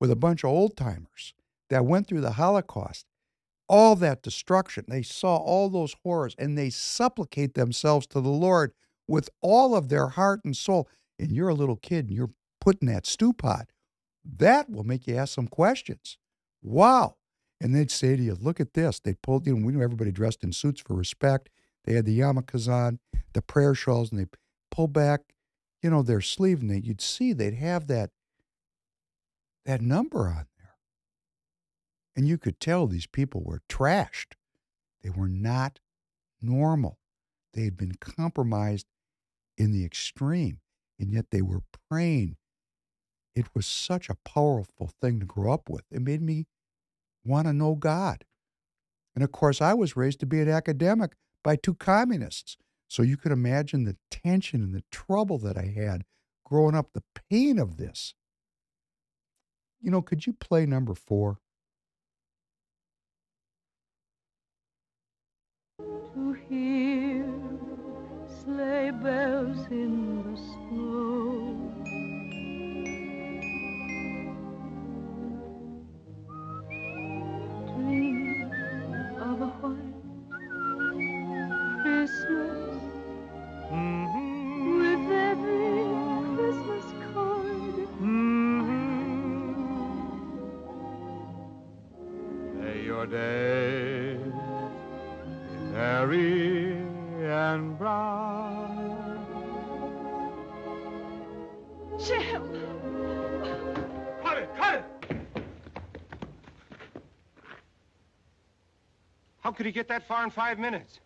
[0.00, 1.34] with a bunch of old timers
[1.68, 3.06] that went through the Holocaust,
[3.68, 8.72] all that destruction, they saw all those horrors and they supplicate themselves to the Lord
[9.08, 10.88] with all of their heart and soul.
[11.18, 13.70] And you're a little kid and you're putting that stew pot.
[14.24, 16.18] That will make you ask some questions.
[16.62, 17.16] Wow.
[17.60, 19.00] And they'd say to you, look at this.
[19.00, 21.48] They pulled, you know, we knew everybody dressed in suits for respect.
[21.84, 22.98] They had the yarmulkes on,
[23.32, 24.26] the prayer shawls, and they
[24.70, 25.20] pull back,
[25.82, 28.10] you know, their sleeve, and they, you'd see they'd have that
[29.64, 30.46] that number on.
[32.16, 34.32] And you could tell these people were trashed.
[35.02, 35.78] They were not
[36.40, 36.98] normal.
[37.52, 38.86] They had been compromised
[39.58, 40.60] in the extreme,
[40.98, 42.36] and yet they were praying.
[43.34, 45.84] It was such a powerful thing to grow up with.
[45.90, 46.46] It made me
[47.24, 48.24] want to know God.
[49.14, 52.56] And of course, I was raised to be an academic by two communists.
[52.88, 56.04] So you could imagine the tension and the trouble that I had
[56.44, 58.14] growing up, the pain of this.
[59.80, 61.38] You know, could you play number four?
[66.16, 67.28] To hear
[68.26, 71.52] sleigh bells in the snow.
[77.74, 78.50] Dream
[79.20, 79.96] of a white
[81.82, 82.80] Christmas
[83.70, 84.78] mm-hmm.
[84.78, 85.84] with every
[86.34, 87.76] Christmas card.
[88.00, 88.86] Mm-hmm.
[92.58, 93.04] May your
[96.06, 96.76] merry
[97.24, 99.18] and bright.
[101.98, 102.42] Jim!
[104.22, 104.50] Cut it!
[104.56, 104.84] Cut it!
[109.40, 111.00] How could he get that far in five minutes?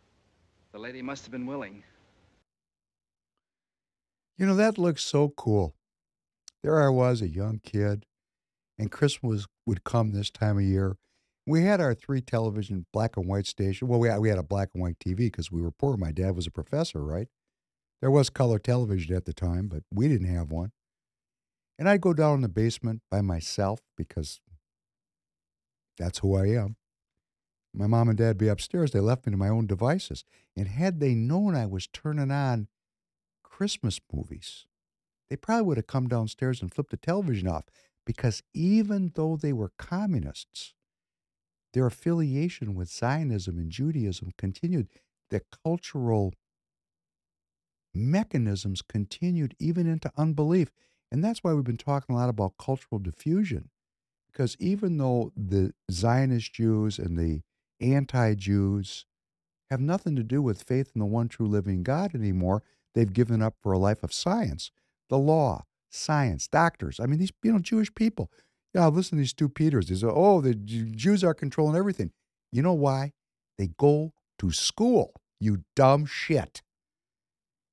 [0.72, 1.82] The lady must have been willing.
[4.36, 5.74] You know, that looks so cool.
[6.62, 8.07] There I was, a young kid,
[8.78, 10.96] and Christmas would come this time of year.
[11.51, 13.88] We had our three television black and white station.
[13.88, 15.96] Well, we had, we had a black and white TV because we were poor.
[15.96, 17.26] My dad was a professor, right?
[18.01, 20.70] There was color television at the time, but we didn't have one.
[21.76, 24.40] And I'd go down in the basement by myself because
[25.98, 26.76] that's who I am.
[27.74, 28.92] My mom and dad be upstairs.
[28.92, 30.24] They left me to my own devices.
[30.57, 32.68] And had they known I was turning on
[33.42, 34.66] Christmas movies,
[35.28, 37.64] they probably would have come downstairs and flipped the television off
[38.07, 40.74] because even though they were communists,
[41.73, 44.89] their affiliation with Zionism and Judaism continued.
[45.31, 46.35] The cultural
[47.95, 50.71] mechanisms continued even into unbelief.
[51.11, 53.71] And that's why we've been talking a lot about cultural diffusion.
[54.31, 57.43] Because even though the Zionist Jews and the
[57.81, 59.07] anti Jews
[59.71, 62.62] have nothing to do with faith in the one true living God anymore,
[62.95, 64.71] they've given up for a life of science,
[65.09, 67.01] the law, science, doctors.
[67.01, 68.31] I mean, these you know Jewish people.
[68.75, 69.89] Yeah, listen to these two Peters.
[69.89, 72.12] They say, "Oh, the Jews are controlling everything."
[72.53, 73.12] You know why?
[73.59, 75.12] They go to school.
[75.41, 76.62] You dumb shit.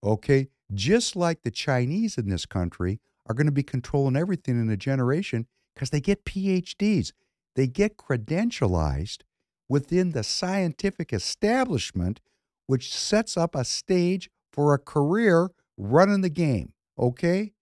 [0.04, 4.70] Okay, just like the Chinese in this country are going to be controlling everything in
[4.70, 7.12] a generation because they get PhDs.
[7.56, 9.24] They get credentialized
[9.70, 12.22] within the scientific establishment,
[12.68, 16.74] which sets up a stage for a career running the game.
[16.98, 17.54] Okay?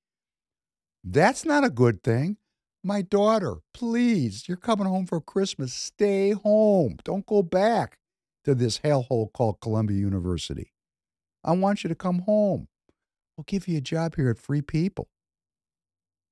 [1.03, 2.37] That's not a good thing.
[2.85, 5.73] My daughter, please, you're coming home for Christmas.
[5.73, 6.97] Stay home.
[7.03, 7.97] Don't go back
[8.43, 10.71] to this hellhole called Columbia University.
[11.43, 12.67] I want you to come home.
[13.35, 15.07] We'll give you a job here at Free People.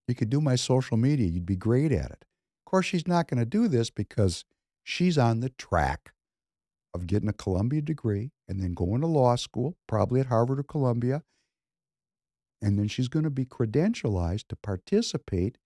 [0.07, 1.25] You could do my social media.
[1.25, 2.23] You'd be great at it.
[2.61, 4.45] Of course, she's not going to do this because
[4.83, 6.13] she's on the track
[6.93, 10.63] of getting a Columbia degree and then going to law school, probably at Harvard or
[10.63, 11.23] Columbia.
[12.61, 15.57] And then she's going to be credentialized to participate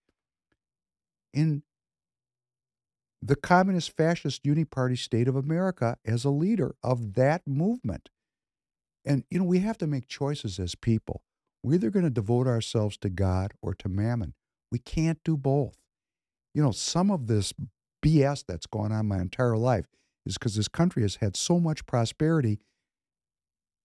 [1.33, 1.63] in
[3.21, 8.09] the Communist Fascist Uniparty State of America as a leader of that movement.
[9.05, 11.23] And, you know, we have to make choices as people.
[11.63, 14.33] We're either going to devote ourselves to God or to mammon.
[14.71, 15.77] We can't do both.
[16.53, 17.53] You know, some of this
[18.05, 19.87] BS that's gone on my entire life
[20.25, 22.59] is because this country has had so much prosperity.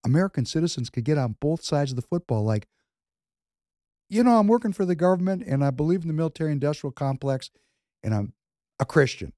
[0.05, 2.43] American citizens could get on both sides of the football.
[2.45, 2.66] Like,
[4.12, 7.50] you know, I'm working for the government and I believe in the military industrial complex
[8.02, 8.34] and I'm
[8.78, 9.32] a Christian.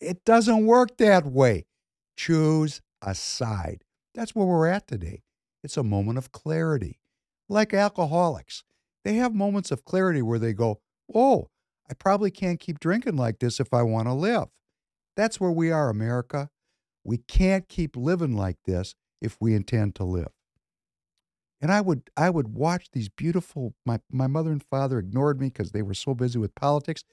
[0.00, 1.66] It doesn't work that way.
[2.16, 3.82] Choose a side.
[4.14, 5.22] That's where we're at today.
[5.64, 7.00] It's a moment of clarity.
[7.48, 8.62] Like alcoholics,
[9.04, 10.80] they have moments of clarity where they go,
[11.12, 11.48] Oh,
[11.90, 14.48] I probably can't keep drinking like this if I want to live.
[15.16, 16.48] That's where we are, America.
[17.02, 20.35] We can't keep living like this if we intend to live.
[21.60, 25.48] And I would I would watch these beautiful my my mother and father ignored me
[25.48, 27.04] because they were so busy with politics.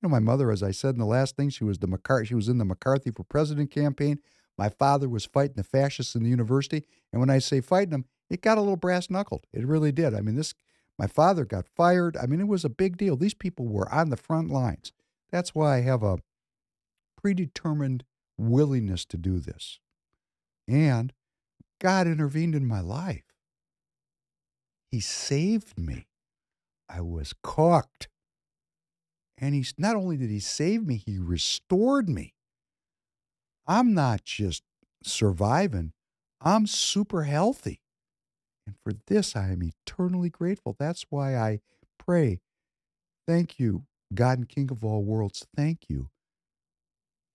[0.00, 2.28] You know, my mother, as I said in the last thing, she was the McCarthy,
[2.28, 4.20] she was in the McCarthy for president campaign.
[4.56, 6.84] My father was fighting the fascists in the university.
[7.12, 9.46] And when I say fighting them, it got a little brass knuckled.
[9.52, 10.14] It really did.
[10.14, 10.54] I mean, this
[10.98, 12.16] my father got fired.
[12.16, 13.16] I mean, it was a big deal.
[13.16, 14.92] These people were on the front lines.
[15.30, 16.18] That's why I have a
[17.16, 18.04] predetermined
[18.36, 19.78] willingness to do this.
[20.66, 21.12] And
[21.78, 23.27] God intervened in my life.
[24.90, 26.06] He saved me.
[26.88, 28.08] I was cooked.
[29.36, 32.34] And he's not only did he save me, he restored me.
[33.66, 34.62] I'm not just
[35.04, 35.92] surviving,
[36.40, 37.80] I'm super healthy.
[38.66, 40.76] And for this, I am eternally grateful.
[40.78, 41.60] That's why I
[41.98, 42.40] pray.
[43.26, 43.84] Thank you,
[44.14, 45.46] God and King of all worlds.
[45.56, 46.10] Thank you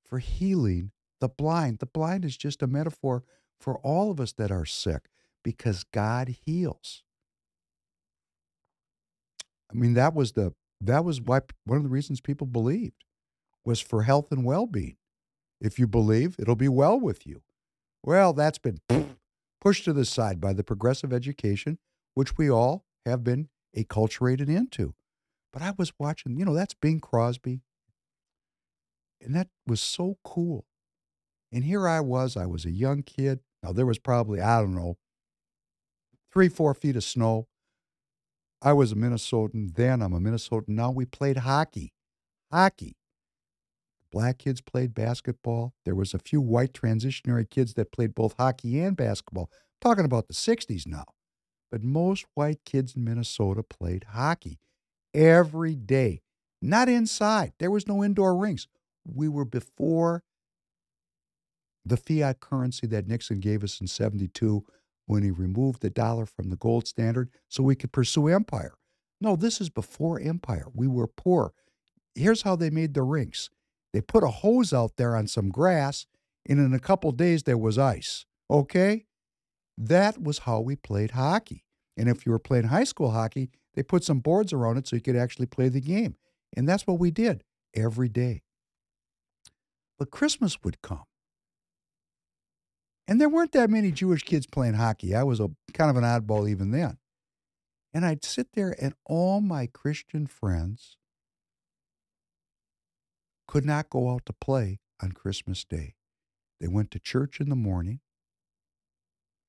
[0.06, 0.92] for healing
[1.22, 1.80] the blind.
[1.80, 3.24] The blind is just a metaphor
[3.60, 5.10] for all of us that are sick
[5.44, 7.04] because God heals.
[9.72, 13.06] I mean, that was the that was why one of the reasons people believed
[13.64, 14.98] was for health and well-being.
[15.62, 17.42] If you believe, it'll be well with you.
[18.04, 18.80] Well, that's been
[19.62, 21.78] pushed to the side by the progressive education,
[22.16, 24.94] which we all have been acculturated into.
[25.54, 27.62] But I was watching, you know, that's Bing Crosby.
[29.22, 30.66] And that was so cool.
[31.52, 33.40] And here I was, I was a young kid.
[33.62, 34.98] Now, there was probably, I don't know,
[36.34, 37.48] three, four feet of snow.
[38.66, 40.02] I was a Minnesotan then.
[40.02, 40.90] I'm a Minnesotan now.
[40.90, 41.92] We played hockey.
[42.50, 42.96] Hockey.
[44.10, 45.74] Black kids played basketball.
[45.84, 49.50] There was a few white transitionary kids that played both hockey and basketball.
[49.52, 51.06] I'm talking about the 60s now.
[51.72, 54.60] But most white kids in Minnesota played hockey
[55.14, 56.22] every day.
[56.62, 57.52] Not inside.
[57.60, 58.68] There was no indoor rinks.
[59.06, 60.24] We were before
[61.86, 64.64] the fiat currency that Nixon gave us in 72
[65.06, 68.74] when he removed the dollar from the gold standard so we could pursue empire.
[69.20, 70.68] No, this is before empire.
[70.74, 71.54] We were poor.
[72.16, 73.50] Here's how they made the rinks
[73.94, 76.08] they put a hose out there on some grass,
[76.48, 78.26] and in a couple days there was ice.
[78.50, 79.06] Okay?
[79.78, 81.64] That was how we played hockey.
[81.96, 84.96] And if you were playing high school hockey, they put some boards around it so
[84.96, 86.16] you could actually play the game.
[86.56, 87.44] And that's what we did
[87.76, 88.44] every day.
[89.98, 91.04] But Christmas would come.
[93.08, 95.14] And there weren't that many Jewish kids playing hockey.
[95.14, 96.98] I was a kind of an oddball even then.
[97.94, 100.98] And I'd sit there and all my Christian friends
[103.48, 105.96] could not go out to play on Christmas Day.
[106.60, 108.00] They went to church in the morning.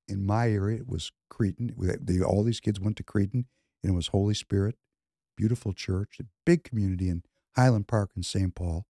[0.09, 1.75] In my area, it was Cretin.
[1.79, 3.47] They, all these kids went to Cretin,
[3.83, 4.77] and it was Holy Spirit,
[5.37, 7.23] beautiful church, a big community in
[7.57, 8.55] Highland Park in St.
[8.55, 8.85] Paul.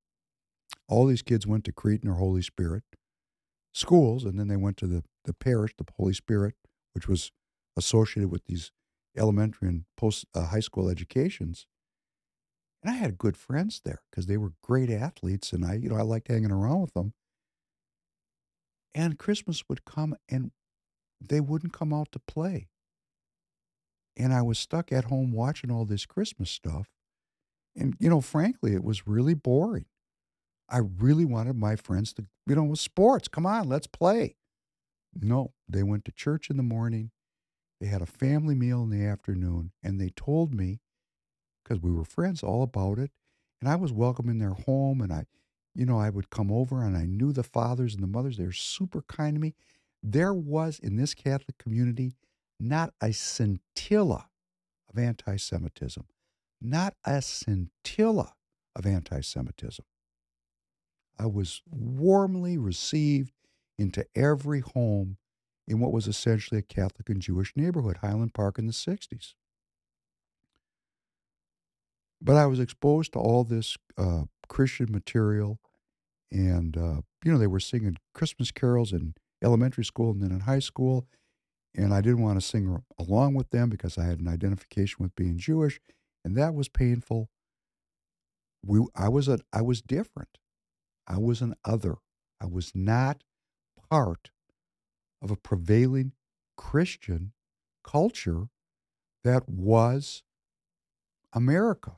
[0.89, 2.83] All these kids went to Cretin or Holy Spirit
[3.75, 6.55] schools, and then they went to the, the parish, the Holy Spirit,
[6.93, 7.33] which was
[7.77, 8.71] associated with these
[9.17, 11.67] elementary and post uh, high school educations.
[12.83, 15.97] And I had good friends there because they were great athletes and I, you know,
[15.97, 17.15] I liked hanging around with them.
[18.95, 20.53] And Christmas would come and
[21.21, 22.69] they wouldn't come out to play.
[24.17, 26.89] And I was stuck at home watching all this Christmas stuff.
[27.75, 29.87] And, you know, frankly, it was really boring.
[30.69, 34.37] I really wanted my friends to, you know, with sports, come on, let's play.
[35.15, 37.11] No, they went to church in the morning.
[37.81, 40.81] They had a family meal in the afternoon, and they told me
[41.65, 43.11] because we were friends all about it.
[43.61, 45.01] And I was welcome in their home.
[45.01, 45.25] And I,
[45.75, 48.37] you know, I would come over and I knew the fathers and the mothers.
[48.37, 49.55] They were super kind to me.
[50.03, 52.13] There was in this Catholic community
[52.61, 54.29] not a scintilla
[54.89, 56.05] of anti Semitism,
[56.61, 58.35] not a scintilla
[58.77, 59.85] of anti Semitism.
[61.19, 63.33] I was warmly received
[63.79, 65.17] into every home
[65.67, 69.35] in what was essentially a Catholic and Jewish neighborhood, Highland Park in the 60s.
[72.21, 75.59] But I was exposed to all this uh, Christian material,
[76.33, 80.41] and uh, you know they were singing Christmas carols in elementary school and then in
[80.41, 81.07] high school,
[81.75, 85.15] and I didn't want to sing along with them because I had an identification with
[85.17, 85.81] being Jewish,
[86.25, 87.29] and that was painful.
[88.65, 90.39] We, I was a, I was different.
[91.07, 91.97] I was an other.
[92.41, 93.23] I was not
[93.91, 94.31] part
[95.23, 96.13] of a prevailing
[96.57, 97.33] Christian
[97.83, 98.49] culture
[99.23, 100.23] that was
[101.33, 101.97] America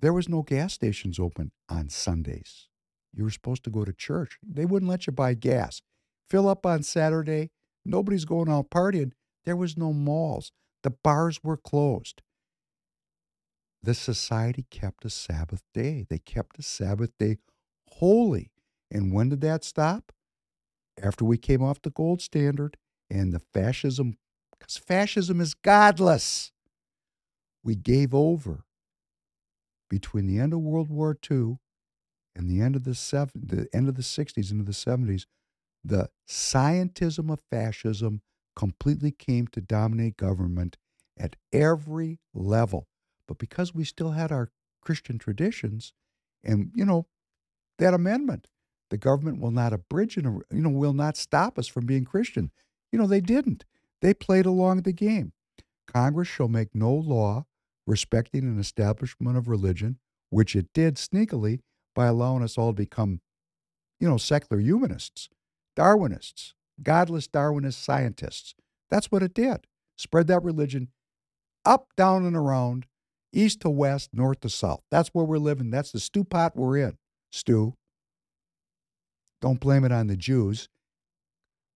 [0.00, 2.68] there was no gas stations open on Sundays.
[3.12, 4.38] You were supposed to go to church.
[4.46, 5.80] They wouldn't let you buy gas.
[6.28, 7.50] Fill up on Saturday.
[7.84, 9.12] Nobody's going out partying.
[9.44, 10.52] There was no malls.
[10.82, 12.22] The bars were closed.
[13.82, 16.04] The society kept a Sabbath day.
[16.08, 17.38] They kept a Sabbath day
[17.88, 18.50] holy.
[18.90, 20.12] And when did that stop?
[21.00, 22.76] After we came off the gold standard
[23.10, 24.16] and the fascism,
[24.58, 26.52] because fascism is godless.
[27.62, 28.64] We gave over
[29.88, 31.58] between the end of World War II
[32.34, 35.26] and the end of the seven, the end of the 60s into the 70s,
[35.84, 38.22] the scientism of fascism
[38.56, 40.76] completely came to dominate government
[41.18, 42.88] at every level.
[43.28, 44.50] But because we still had our
[44.82, 45.92] Christian traditions,
[46.44, 47.06] and you know,
[47.78, 48.48] that amendment,
[48.90, 52.50] the government will not abridge and you know will not stop us from being Christian.
[52.92, 53.66] You know, they didn't.
[54.02, 55.32] They played along the game.
[55.86, 57.46] Congress shall make no law
[57.86, 59.98] respecting an establishment of religion,
[60.30, 61.60] which it did sneakily
[61.94, 63.20] by allowing us all to become
[64.00, 65.28] you know, secular humanists,
[65.76, 68.54] Darwinists, godless Darwinist scientists.
[68.90, 69.66] That's what it did.
[69.96, 70.88] Spread that religion
[71.64, 72.86] up, down, and around,
[73.32, 74.80] east to west, north to south.
[74.90, 75.70] That's where we're living.
[75.70, 76.98] That's the stew pot we're in,
[77.30, 77.74] Stew.
[79.40, 80.68] Don't blame it on the Jews.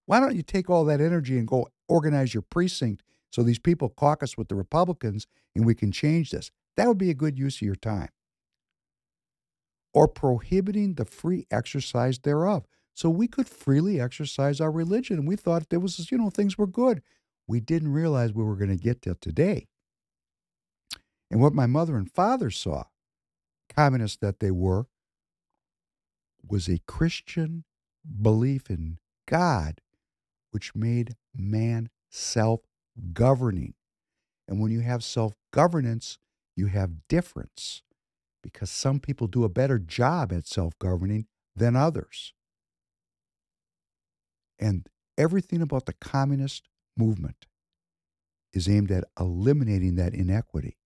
[0.06, 3.88] Why don't you take all that energy and go organize your precinct so these people
[3.88, 6.50] caucus with the Republicans and we can change this?
[6.76, 8.08] That would be a good use of your time.
[9.94, 12.64] Or prohibiting the free exercise thereof.
[12.94, 15.24] So we could freely exercise our religion.
[15.24, 17.02] We thought there was, you know, things were good.
[17.46, 19.66] We didn't realize we were going to get to today.
[21.32, 22.84] And what my mother and father saw,
[23.74, 24.86] communists that they were,
[26.46, 27.64] was a Christian
[28.20, 29.80] belief in God,
[30.50, 32.60] which made man self
[33.14, 33.72] governing.
[34.46, 36.18] And when you have self governance,
[36.54, 37.80] you have difference
[38.42, 41.26] because some people do a better job at self governing
[41.56, 42.34] than others.
[44.58, 44.86] And
[45.16, 47.46] everything about the communist movement
[48.52, 50.76] is aimed at eliminating that inequity.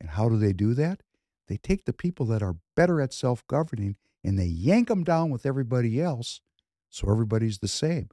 [0.00, 1.02] And how do they do that?
[1.48, 5.30] They take the people that are better at self governing and they yank them down
[5.30, 6.40] with everybody else
[6.90, 8.08] so everybody's the same.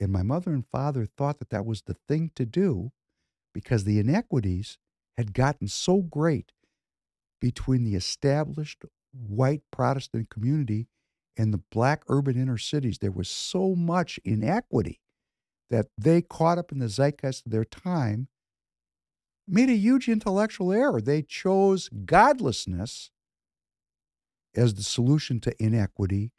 [0.00, 2.92] And my mother and father thought that that was the thing to do
[3.52, 4.78] because the inequities
[5.16, 6.52] had gotten so great
[7.40, 10.88] between the established white Protestant community
[11.36, 12.98] and the black urban inner cities.
[12.98, 15.00] There was so much inequity
[15.70, 18.28] that they caught up in the zeitgeist of their time
[19.52, 21.00] made a huge intellectual error.
[21.00, 23.10] They chose godlessness
[24.54, 26.32] as the solution to inequity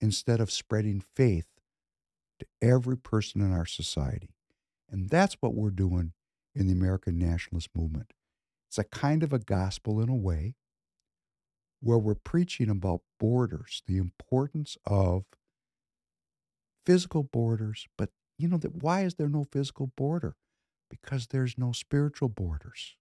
[0.00, 1.46] instead of spreading faith
[2.38, 4.30] to every person in our society.
[4.90, 6.12] And that's what we're doing
[6.54, 8.12] in the American nationalist movement.
[8.68, 10.54] It's a kind of a gospel in a way
[11.80, 15.24] where we're preaching about borders, the importance of
[16.86, 20.36] physical borders, but you know that why is there no physical border?
[20.90, 22.96] Because there's no spiritual borders.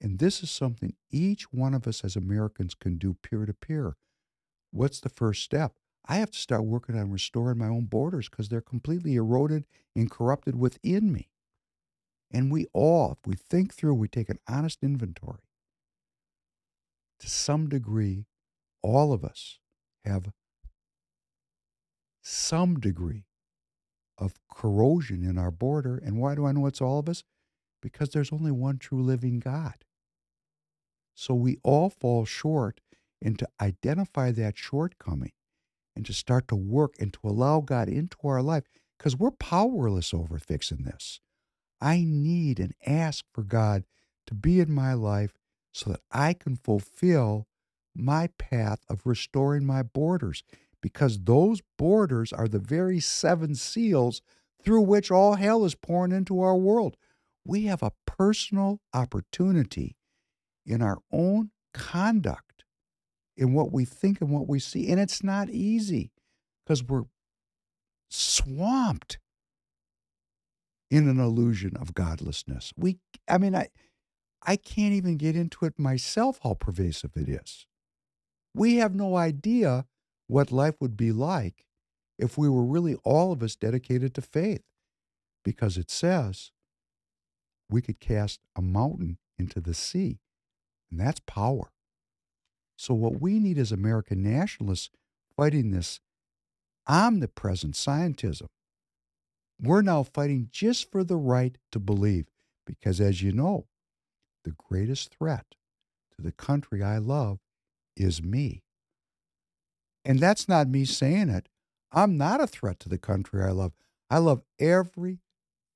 [0.00, 3.96] And this is something each one of us as Americans can do peer to peer.
[4.72, 5.72] What's the first step?
[6.06, 9.64] I have to start working on restoring my own borders because they're completely eroded
[9.94, 11.28] and corrupted within me.
[12.32, 15.42] And we all, if we think through, we take an honest inventory.
[17.20, 18.26] To some degree,
[18.82, 19.58] all of us
[20.04, 20.32] have
[22.22, 23.26] some degree
[24.18, 25.96] of corrosion in our border.
[25.96, 27.24] And why do I know it's all of us?
[27.80, 29.84] Because there's only one true living God.
[31.14, 32.80] So we all fall short,
[33.20, 35.32] and to identify that shortcoming
[35.94, 38.64] and to start to work and to allow God into our life,
[38.98, 41.20] because we're powerless over fixing this.
[41.80, 43.84] I need and ask for God
[44.26, 45.34] to be in my life
[45.72, 47.46] so that I can fulfill
[47.94, 50.42] my path of restoring my borders,
[50.82, 54.20] because those borders are the very seven seals
[54.62, 56.96] through which all hell is pouring into our world.
[57.44, 59.96] We have a personal opportunity
[60.66, 62.64] in our own conduct,
[63.36, 64.90] in what we think and what we see.
[64.90, 66.12] And it's not easy
[66.64, 67.04] because we're
[68.10, 69.18] swamped
[70.90, 72.72] in an illusion of godlessness.
[72.76, 73.68] We, I mean, I,
[74.44, 77.66] I can't even get into it myself how pervasive it is.
[78.54, 79.86] We have no idea
[80.26, 81.66] what life would be like
[82.18, 84.62] if we were really all of us dedicated to faith,
[85.44, 86.52] because it says
[87.68, 90.20] we could cast a mountain into the sea.
[90.90, 91.72] And that's power.
[92.76, 94.90] So, what we need as American nationalists
[95.36, 96.00] fighting this
[96.86, 98.48] omnipresent scientism,
[99.60, 102.26] we're now fighting just for the right to believe.
[102.66, 103.66] Because, as you know,
[104.44, 105.54] the greatest threat
[106.14, 107.38] to the country I love
[107.96, 108.62] is me.
[110.04, 111.48] And that's not me saying it.
[111.92, 113.72] I'm not a threat to the country I love.
[114.10, 115.18] I love every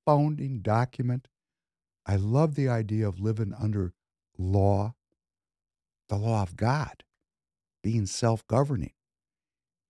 [0.05, 1.27] founding document.
[2.05, 3.93] I love the idea of living under
[4.37, 4.95] law
[6.09, 7.03] the law of God,
[7.83, 8.93] being self governing.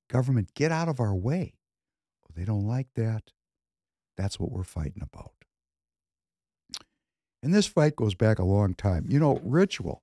[0.10, 1.54] Government, get out of our way.
[2.24, 3.32] Oh, they don't like that.
[4.16, 5.34] That's what we're fighting about.
[7.44, 9.06] And this fight goes back a long time.
[9.10, 10.02] You know, ritual.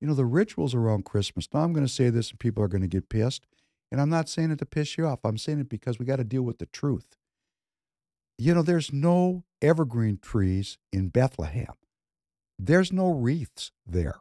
[0.00, 1.48] You know, the rituals around Christmas.
[1.52, 3.46] Now, I'm going to say this and people are going to get pissed.
[3.92, 5.20] And I'm not saying it to piss you off.
[5.22, 7.14] I'm saying it because we got to deal with the truth.
[8.38, 11.74] You know, there's no evergreen trees in Bethlehem,
[12.58, 14.20] there's no wreaths there.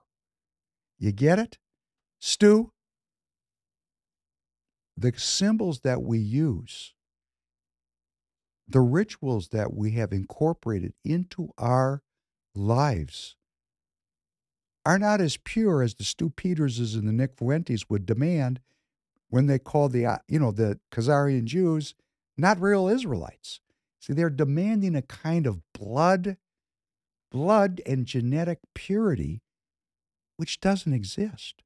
[0.99, 1.57] You get it?
[2.19, 2.73] Stew?
[4.97, 6.93] The symbols that we use,
[8.67, 12.03] the rituals that we have incorporated into our
[12.53, 13.37] lives
[14.85, 18.59] are not as pure as the Stew Peterses and the Nick Fuentes would demand
[19.31, 21.95] when they called the, uh, you know, the Khazarian Jews
[22.37, 23.61] not real Israelites.
[23.99, 26.37] See, they're demanding a kind of blood,
[27.31, 29.41] blood and genetic purity
[30.37, 31.61] which doesn't exist.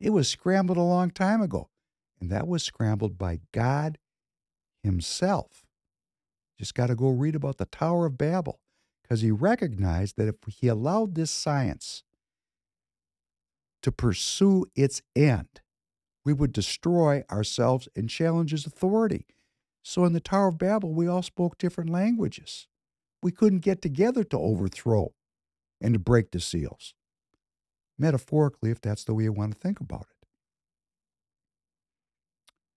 [0.00, 1.68] It was scrambled a long time ago,
[2.18, 3.98] and that was scrambled by God
[4.82, 5.66] Himself.
[6.58, 8.60] Just got to go read about the Tower of Babel
[9.02, 12.02] because he recognized that if he allowed this science
[13.82, 15.60] to pursue its end,
[16.28, 19.24] we would destroy ourselves and challenge his authority.
[19.82, 22.66] So in the Tower of Babel, we all spoke different languages.
[23.22, 25.14] We couldn't get together to overthrow
[25.80, 26.92] and to break the seals.
[27.98, 30.26] Metaphorically, if that's the way you want to think about it.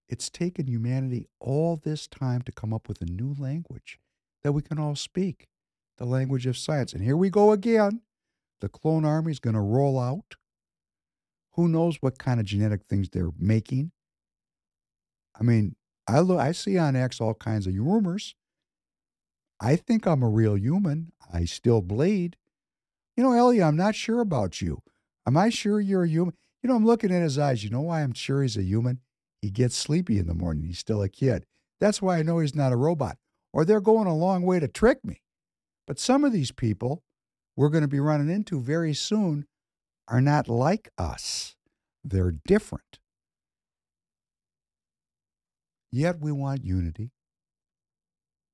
[0.07, 3.99] It's taken humanity all this time to come up with a new language
[4.43, 5.49] that we can all speak
[5.97, 6.93] the language of science.
[6.93, 7.99] And here we go again.
[8.61, 10.35] The clone army is going to roll out.
[11.53, 13.91] Who knows what kind of genetic things they're making?
[15.39, 15.75] I mean,
[16.07, 18.35] I look, I see on X all kinds of rumors.
[19.59, 21.11] I think I'm a real human.
[21.31, 22.37] I still bleed.
[23.15, 24.81] You know, Ellie, I'm not sure about you.
[25.27, 26.35] Am I sure you're a human?
[26.63, 27.63] You know, I'm looking at his eyes.
[27.63, 28.99] You know why I'm sure he's a human?
[29.41, 30.65] He gets sleepy in the morning.
[30.65, 31.45] He's still a kid.
[31.79, 33.17] That's why I know he's not a robot.
[33.53, 35.21] Or they're going a long way to trick me.
[35.85, 37.03] But some of these people
[37.55, 39.45] we're going to be running into very soon
[40.11, 41.55] are not like us,
[42.03, 42.99] they're different.
[45.91, 47.11] Yet we want unity.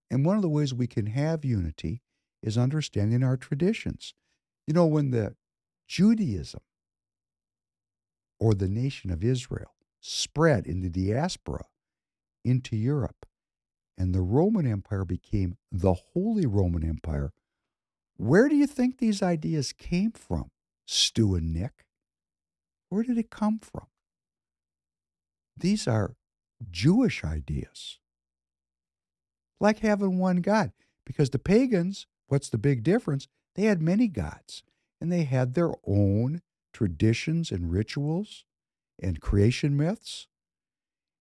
[0.09, 2.01] And one of the ways we can have unity
[2.41, 4.13] is understanding our traditions.
[4.67, 5.35] You know, when the
[5.87, 6.61] Judaism
[8.39, 11.65] or the nation of Israel spread in the diaspora
[12.45, 13.25] into Europe,
[13.97, 17.33] and the Roman Empire became the Holy Roman Empire,
[18.15, 20.51] where do you think these ideas came from,
[20.87, 21.85] Stew and Nick?
[22.89, 23.87] Where did it come from?
[25.55, 26.15] These are
[26.71, 27.99] Jewish ideas.
[29.59, 30.71] Like having one God.
[31.05, 33.27] Because the pagans, what's the big difference?
[33.55, 34.63] They had many gods,
[34.99, 36.41] and they had their own
[36.73, 38.45] traditions and rituals
[39.01, 40.27] and creation myths.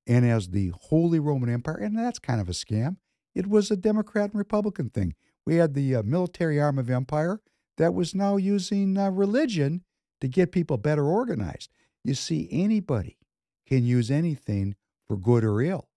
[0.07, 2.97] And as the Holy Roman Empire, and that's kind of a scam,
[3.35, 5.15] it was a Democrat and Republican thing.
[5.45, 7.41] We had the uh, military arm of empire
[7.77, 9.83] that was now using uh, religion
[10.21, 11.71] to get people better organized.
[12.05, 13.19] You see, anybody
[13.67, 14.77] can use anything
[15.07, 15.89] for good or ill.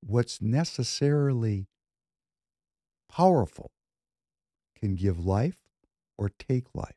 [0.00, 1.66] What's necessarily
[3.08, 3.70] powerful
[4.78, 5.56] can give life
[6.18, 6.96] or take life.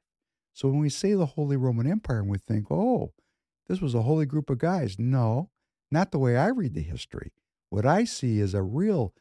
[0.54, 3.14] So when we say the Holy Roman Empire and we think, oh,
[3.68, 5.50] this was a holy group of guys, no,
[5.92, 7.32] not the way I read the history.
[7.70, 9.14] What I see is a real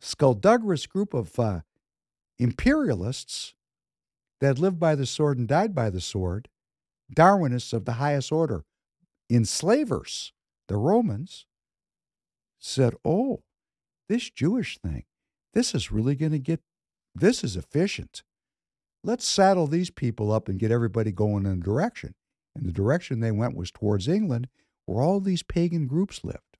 [0.00, 1.60] skullduggerous group of uh,
[2.40, 3.54] imperialists
[4.40, 6.48] that lived by the sword and died by the sword,
[7.14, 8.64] Darwinists of the highest order,
[9.28, 10.32] enslavers,
[10.68, 11.46] the Romans,
[12.58, 13.42] said, oh,
[14.08, 15.04] this Jewish thing,
[15.54, 16.60] this is really going to get,
[17.14, 18.22] this is efficient.
[19.04, 22.14] Let's saddle these people up and get everybody going in a direction.
[22.54, 24.48] And the direction they went was towards England,
[24.86, 26.58] where all these pagan groups lived.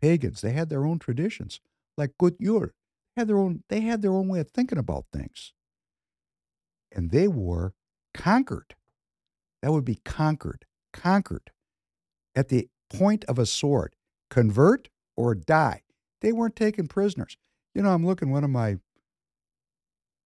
[0.00, 1.60] Pagans, they had their own traditions,
[1.96, 2.68] like God Jul.
[3.16, 5.52] Had their own, they had their own way of thinking about things.
[6.92, 7.74] And they were
[8.14, 8.74] conquered.
[9.62, 11.50] That would be conquered, conquered
[12.34, 13.94] at the point of a sword.
[14.30, 15.82] Convert or die.
[16.20, 17.36] They weren't taken prisoners.
[17.74, 18.78] You know, I'm looking, one of my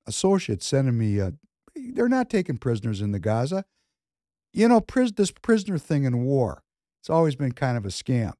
[0.07, 1.33] associates sending me, uh,
[1.75, 3.65] they're not taking prisoners in the Gaza.
[4.53, 6.63] You know, pris- this prisoner thing in war,
[7.01, 8.33] it's always been kind of a scam.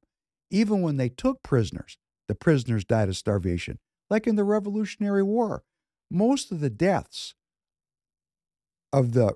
[0.49, 1.97] Even when they took prisoners,
[2.27, 3.79] the prisoners died of starvation,
[4.11, 5.63] like in the Revolutionary War.
[6.11, 7.33] Most of the deaths
[8.91, 9.35] of the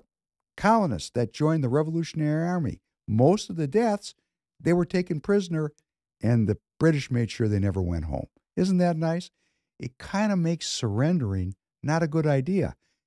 [0.56, 4.14] colonists that joined the Revolutionary Army, most of the deaths,
[4.60, 5.72] they were taken prisoner,
[6.22, 8.26] and the British made sure they never went home.
[8.54, 9.30] Isn't that nice?
[9.80, 12.76] It kind of makes surrendering not a good idea.